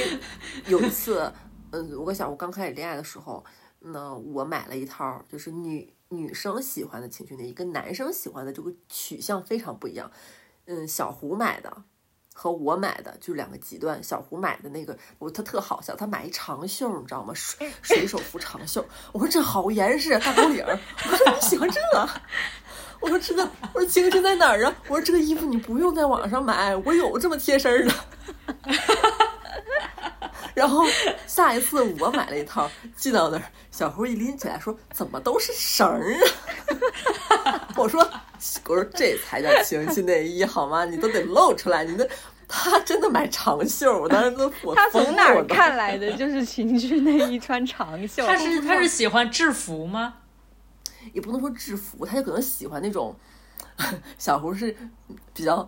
[0.68, 1.30] 有一次，
[1.72, 3.44] 嗯，我跟小胡刚开始恋爱的时候，
[3.80, 10.10] 那我买了一套，就是女女生喜欢的情趣内衣，跟男生喜欢的这个取向非常不一样。
[10.66, 11.84] 嗯，小胡买的
[12.34, 14.02] 和我买的就是两个极端。
[14.02, 17.34] 小胡买的那个，我他特好笑，他买一长袖，你知道吗？
[17.34, 18.84] 水 水手服长袖。
[19.12, 20.78] 我说这好严实，大高领儿。
[21.10, 21.80] 我说你喜欢这？
[23.00, 24.74] 我说这个，我说精致在哪儿啊？
[24.88, 27.94] 我说这个衣服你不用在网上买，我有这么贴身儿的。
[30.58, 30.84] 然后
[31.26, 36.14] 下一次我买了一套，寄到那儿，小胡一拎起来说：“怎么都是绳儿
[37.44, 38.00] 啊？” 我说
[38.66, 40.84] ：“我说这才叫情趣内衣好吗？
[40.84, 42.04] 你都得露出来，你那
[42.48, 46.10] 他真的买长袖，我当时都 我了从哪儿看来的？
[46.16, 48.26] 就是情趣内衣穿长袖。
[48.26, 50.14] 他是他是喜欢制服吗？
[51.14, 53.14] 也不能说制服，他就可能喜欢那种
[54.18, 54.76] 小胡是
[55.32, 55.66] 比较，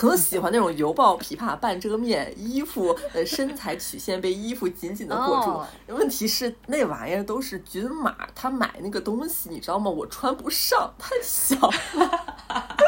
[0.00, 5.50] 可能喜欢那种犹抱琵琶半遮面，衣服呃身材曲线被衣服紧紧的裹住。
[5.50, 9.90] 哦问题是那玩意儿都是均码，他买那个东西你知道吗？
[9.90, 12.78] 我穿不上，太小了。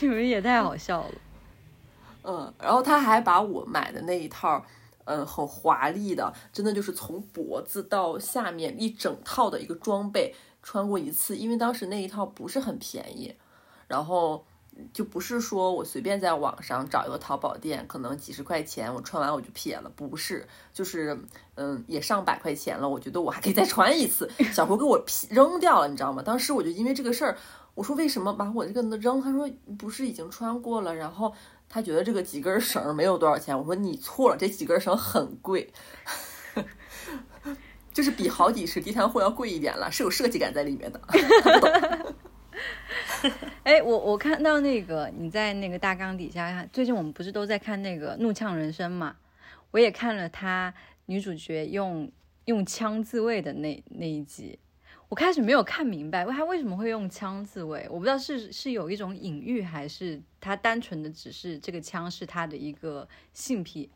[0.00, 1.12] 你们也太好笑了。
[2.24, 4.62] 嗯，然后他还把我买的那一套，
[5.06, 13.34] 嗯，很华丽的，真的就是从脖子到下面一整套的一个装备穿过一次，因为当时那一套不是很便宜，
[13.88, 14.44] 然后
[14.92, 21.18] 就不是说我随便在网上找一个淘宝店，可能几十块钱我穿完我就撇了，不是，就是
[21.54, 26.22] 嗯也上百块钱了，我觉得我还可以再穿一次， 小胡给我劈扔掉了，你知道吗？
[26.22, 27.36] 当时我就因为这个事儿。
[27.74, 29.20] 我说为什么把我这个扔？
[29.20, 31.34] 他说不是已经穿过了，然后
[31.68, 33.58] 他觉得这个几根绳儿没有多少钱。
[33.58, 35.72] 我说你错了，这几根绳很贵。
[37.92, 41.00] 就是比好几十地摊货要贵一点了，是有设计感在里面的。
[42.96, 43.48] 他不懂。
[43.62, 49.16] 哎，我我看到那个你在那个大纲底下，最近我们不是都在看那个《怒呛人生》嘛？
[49.70, 50.72] 我也看了他
[51.06, 52.10] 女主角用
[52.44, 54.58] 用枪自卫的那那一集，
[55.08, 57.86] 我开始没有看明白，他为什么会用枪自卫？
[57.90, 63.90] 我不知道是是有一种隐喻，还是他单纯的只是这个枪是他的一个性癖。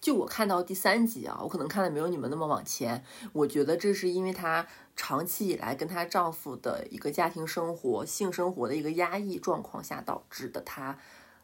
[0.00, 3.04] 就我看到第三集啊，我可能看的没有你们那么往前。
[3.34, 4.66] 我觉得这是因为她
[4.96, 10.98] 长期以来跟她丈夫的一个家庭生活、性生活的一个压抑状况下导致的，她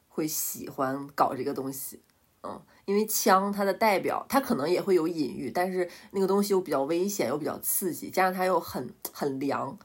[0.08, 2.02] 会喜欢搞这个东西。
[2.42, 9.78] 嗯，因为枪它的代表，它可能也会有隐喻，但是那个东西又比较危险，又比较刺激，加上它又很很凉。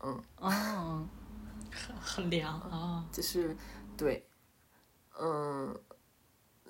[0.00, 1.06] 嗯，哦，
[1.70, 3.56] 很很凉啊，就是
[3.96, 4.26] 对，
[5.18, 5.74] 嗯。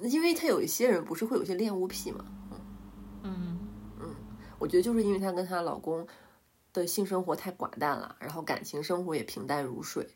[0.01, 2.59] 因为她有一些人不是会有些恋物癖嘛，嗯
[3.23, 3.59] 嗯，
[4.63, 6.07] 我觉得就是因为她跟她老公
[6.73, 10.09] 的性生活太寡淡了，然后感情生活也平淡如水，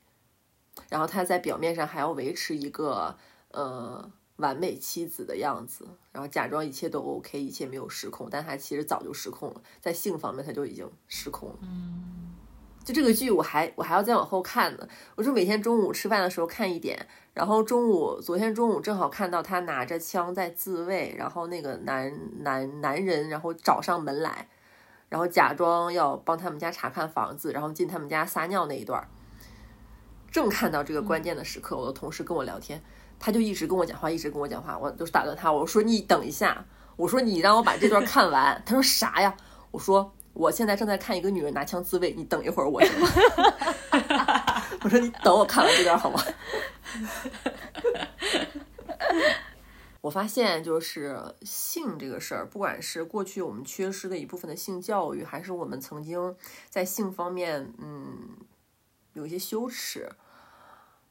[0.89, 3.19] 然后她在表面上还要维持一个
[3.51, 12.35] 呃完美妻子的样子，然后假装一切都 OK，一切没有失控，但她其实早就失控了，在性方面她就已经失控了，嗯。
[12.85, 14.89] 就这个剧，我还我还要再往后看呢。
[15.17, 24.49] 我就每天中午吃饭的时候看一点，然后中午昨天中午正好看到他拿着枪在自卫，然后那个男男男人然后找上门来，
[25.11, 29.07] 然后假装要帮他们家查看房子，然后进他们家撒尿那一段。
[30.33, 32.83] 正看到这个关键的时刻，我的同事跟我聊天，
[33.19, 36.65] 他就一直跟我讲话，一直跟我讲话，我就打断他，我说你等一下，
[36.97, 38.61] 我说你让我把这段看完。
[38.65, 39.37] 他说啥呀？
[39.71, 40.11] 我说。
[40.33, 42.79] 我现在正在看一个女人拿枪自卫，你等一会儿我。
[44.83, 46.23] 我说你等我看完这段好吗？
[50.01, 56.37] 我发现就是性这个事儿，不管是过去我们缺失的一部分的性教育，还是我们曾经
[56.71, 58.37] 在性方面嗯
[59.15, 60.09] 有一些羞耻，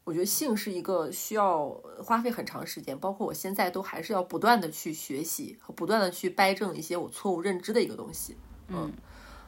[0.05, 1.68] 我觉得性是一个需要
[2.01, 8.38] 花费很长时间，包括我现在都还是要不断的去学习和不断的去掰正一些我错误认知的一个东西。
[8.70, 8.93] 嗯。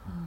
[0.06, 0.26] 嗯，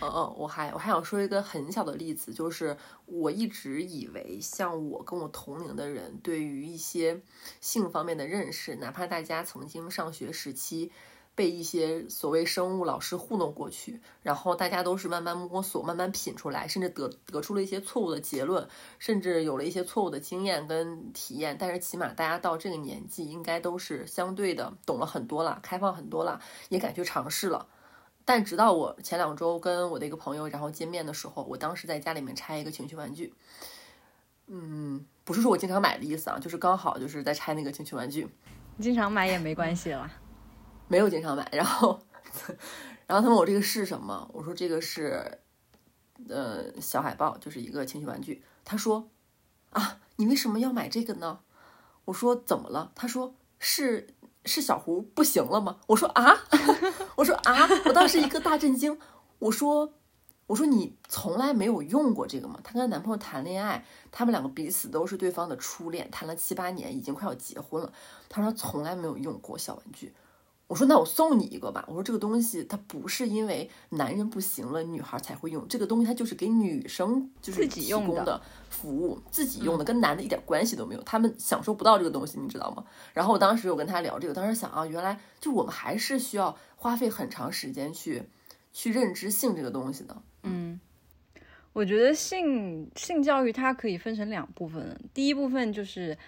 [0.00, 2.76] 嗯嗯，我还我还想说一个很小的例子，就是
[3.06, 7.20] 我一直以为像我跟我同龄的人，对于一些
[7.60, 10.92] 性方面的认识，哪怕大家曾经上学时期
[11.34, 18.68] 被一些所谓生物老师糊弄过去，然后大家都是慢慢摸索、慢慢品出来，甚至得得出了一些错误的结论，
[19.00, 27.66] 甚至有了一些错误的经验跟体验，但是起码大家到这个年纪，应该都是相对的懂了很多了，开放很多了，也敢去尝试了。
[28.28, 33.32] 但直到我前两周跟我的一个朋友然后见面的时候，我当时在家里面拆一个情趣玩具，
[34.48, 38.28] 嗯，不是说我经常买的意思啊，就是刚好就是在拆那个情趣玩具。
[38.78, 40.12] 经常买也没关系了，
[40.88, 41.48] 没有经常买。
[41.52, 41.98] 然后，
[43.08, 45.38] 然后他问我这个是什么，我说这个是，
[46.28, 48.42] 呃，小海豹，就是一个情趣玩具。
[48.62, 49.08] 他说，
[49.70, 51.40] 啊，你为什么要买这个呢？
[52.04, 52.92] 我说怎么了？
[52.94, 54.08] 他说是。
[54.48, 55.76] 是小胡不行了吗？
[55.86, 56.34] 我说啊，
[57.14, 58.98] 我说啊，我当时一个大震惊。
[59.38, 59.92] 我说，
[60.48, 62.58] 我说你从来没有用过这个吗？
[62.64, 67.92] 她跟她男朋友谈恋爱，他们两个彼此都是对方的初恋，谈了七八年，已经快要结婚了。
[68.28, 70.12] 她说从来没有用过小玩具。
[70.68, 71.82] 我说那我送你一个吧。
[71.88, 82.84] 我说这个东西它不是因为男人不行了，女孩才会用这个东西，它就是给女生就是提供的服务，自己用的，跟男的一点关系都没有，他们享受不到这个东西，你知道吗？
[83.14, 88.24] 然后我当时有跟他聊这个，当时想啊，原来就我们还是需要花费很长时间去
[88.74, 90.20] 去认知性这个东西的。
[90.42, 90.78] 嗯，
[91.72, 96.18] 我觉得性性教育它可以分成两部分，第一部分就是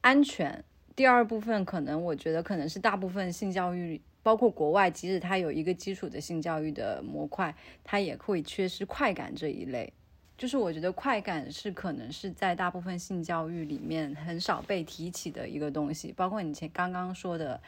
[0.00, 0.64] 安全。
[0.96, 9.92] 第二部分可能，我觉得可能是大部分性教育，包括国外，即使它有一个基础的性教育的模块，它也会缺失快感这一类。
[10.38, 16.12] 就是我觉得快感是可能是在大部分性教育里面很少被提起的一个东西。
[16.12, 17.60] 包括你前刚刚说的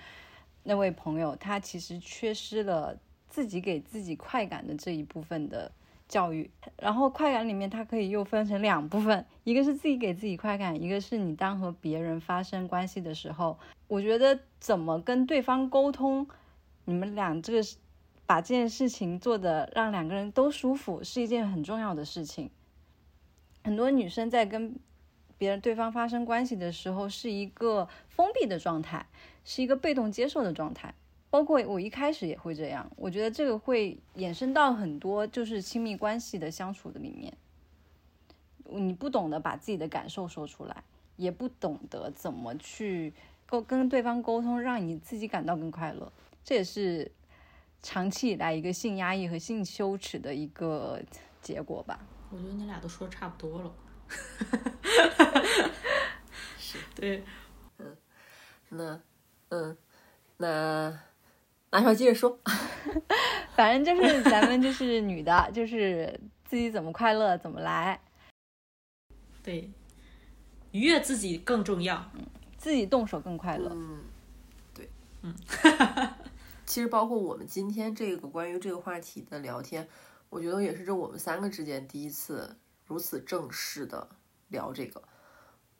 [0.63, 2.97] 那位朋友，他其实缺失了
[3.29, 5.71] 自己给自己快感的这一部分的。
[6.09, 16.29] 教育，然后快感里面它可以又分成两部分，一个是自己给自己快感，一个是你当和别人发生关系的时候，我觉得怎么跟对方沟通，
[16.85, 17.61] 你们俩这个
[18.25, 22.51] 把这件事情做的让两个人都舒服，是一件很重要的事情。
[23.65, 24.77] 很多女生在跟
[25.37, 29.07] 别人对方发生关系的时候，是一个封闭的状态，
[29.45, 30.95] 是一个被动接受的状态。
[31.37, 37.31] 包括我一开始也会这样，我觉得这个会衍生到很多就是亲密关系的相处的里面。
[38.71, 40.83] 你不懂得把自己的感受说出来，
[41.17, 43.13] 也不懂得怎么去
[43.45, 46.11] 沟跟对方沟通，让你自己感到更快乐。
[46.43, 47.13] 这也是
[47.83, 51.03] 长期以来一个性压抑和性羞耻的一个
[51.43, 52.01] 结果吧。
[52.31, 53.75] 我觉得你俩都说的差不多了。
[56.59, 57.23] 是对，
[58.71, 58.99] 那，
[59.51, 59.77] 嗯，
[60.39, 60.99] 那
[61.77, 62.39] 拿小接着说。
[63.55, 68.01] 反正就是咱们就是女的，就是自己怎么快乐怎么来，
[69.43, 69.71] 对，
[70.73, 72.11] 愉悦自己更重要。
[72.15, 72.25] 嗯
[72.59, 73.71] 自己动手更快乐。
[73.73, 74.01] 嗯，
[74.75, 74.89] 对，
[75.23, 75.33] 嗯。
[76.67, 79.87] 其实包括我们今天这个关于这个话题的聊天，
[80.29, 84.09] 我觉得也是这我们三个之间第一次如此正式的
[84.49, 85.01] 聊这个，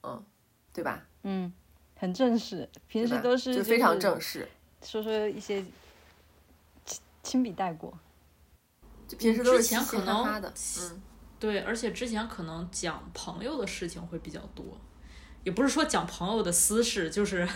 [0.03, 0.23] 嗯，
[0.71, 1.03] 对吧？
[1.23, 1.51] 嗯，
[1.95, 4.47] 很正式，平时都是就非常正式，
[4.81, 5.65] 说说一些
[7.27, 7.97] 轻轻笔带过。
[9.07, 11.01] 就平时都是之前嘻嘻可能哈哈的，嗯，
[11.39, 14.65] 对，而且之前可能讲朋友的事情会比较多，
[15.43, 17.47] 也不是说讲朋友的私事，就是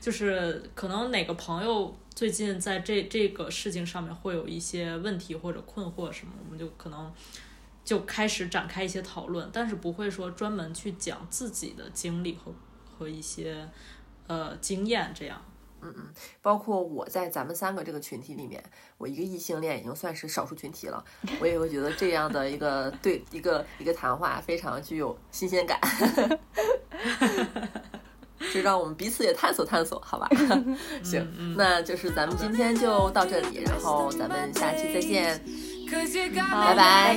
[0.00, 7.12] 就是可能哪个朋友最近在这这个事情上面会有一些问题或者困惑什么，我们就可能
[7.84, 12.54] 就开始展开一些讨论，但是不会说专门去讲自己的经历和
[12.98, 13.68] 和一些
[14.26, 15.38] 呃经验这样。
[16.42, 18.62] 包括我在咱们三个这个群体里面，
[18.98, 21.04] 我一个异性恋已经算是少数群体了，
[21.40, 25.80] 我也会觉得这样的一个对一个一个谈话非常具有新鲜感，
[28.52, 30.28] 就让我们彼此也探索探索，好吧？
[31.02, 35.40] 行，那就是咱们今天就到这里，然后咱们下期再见，
[35.90, 37.16] 拜拜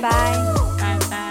[0.78, 1.29] 拜拜。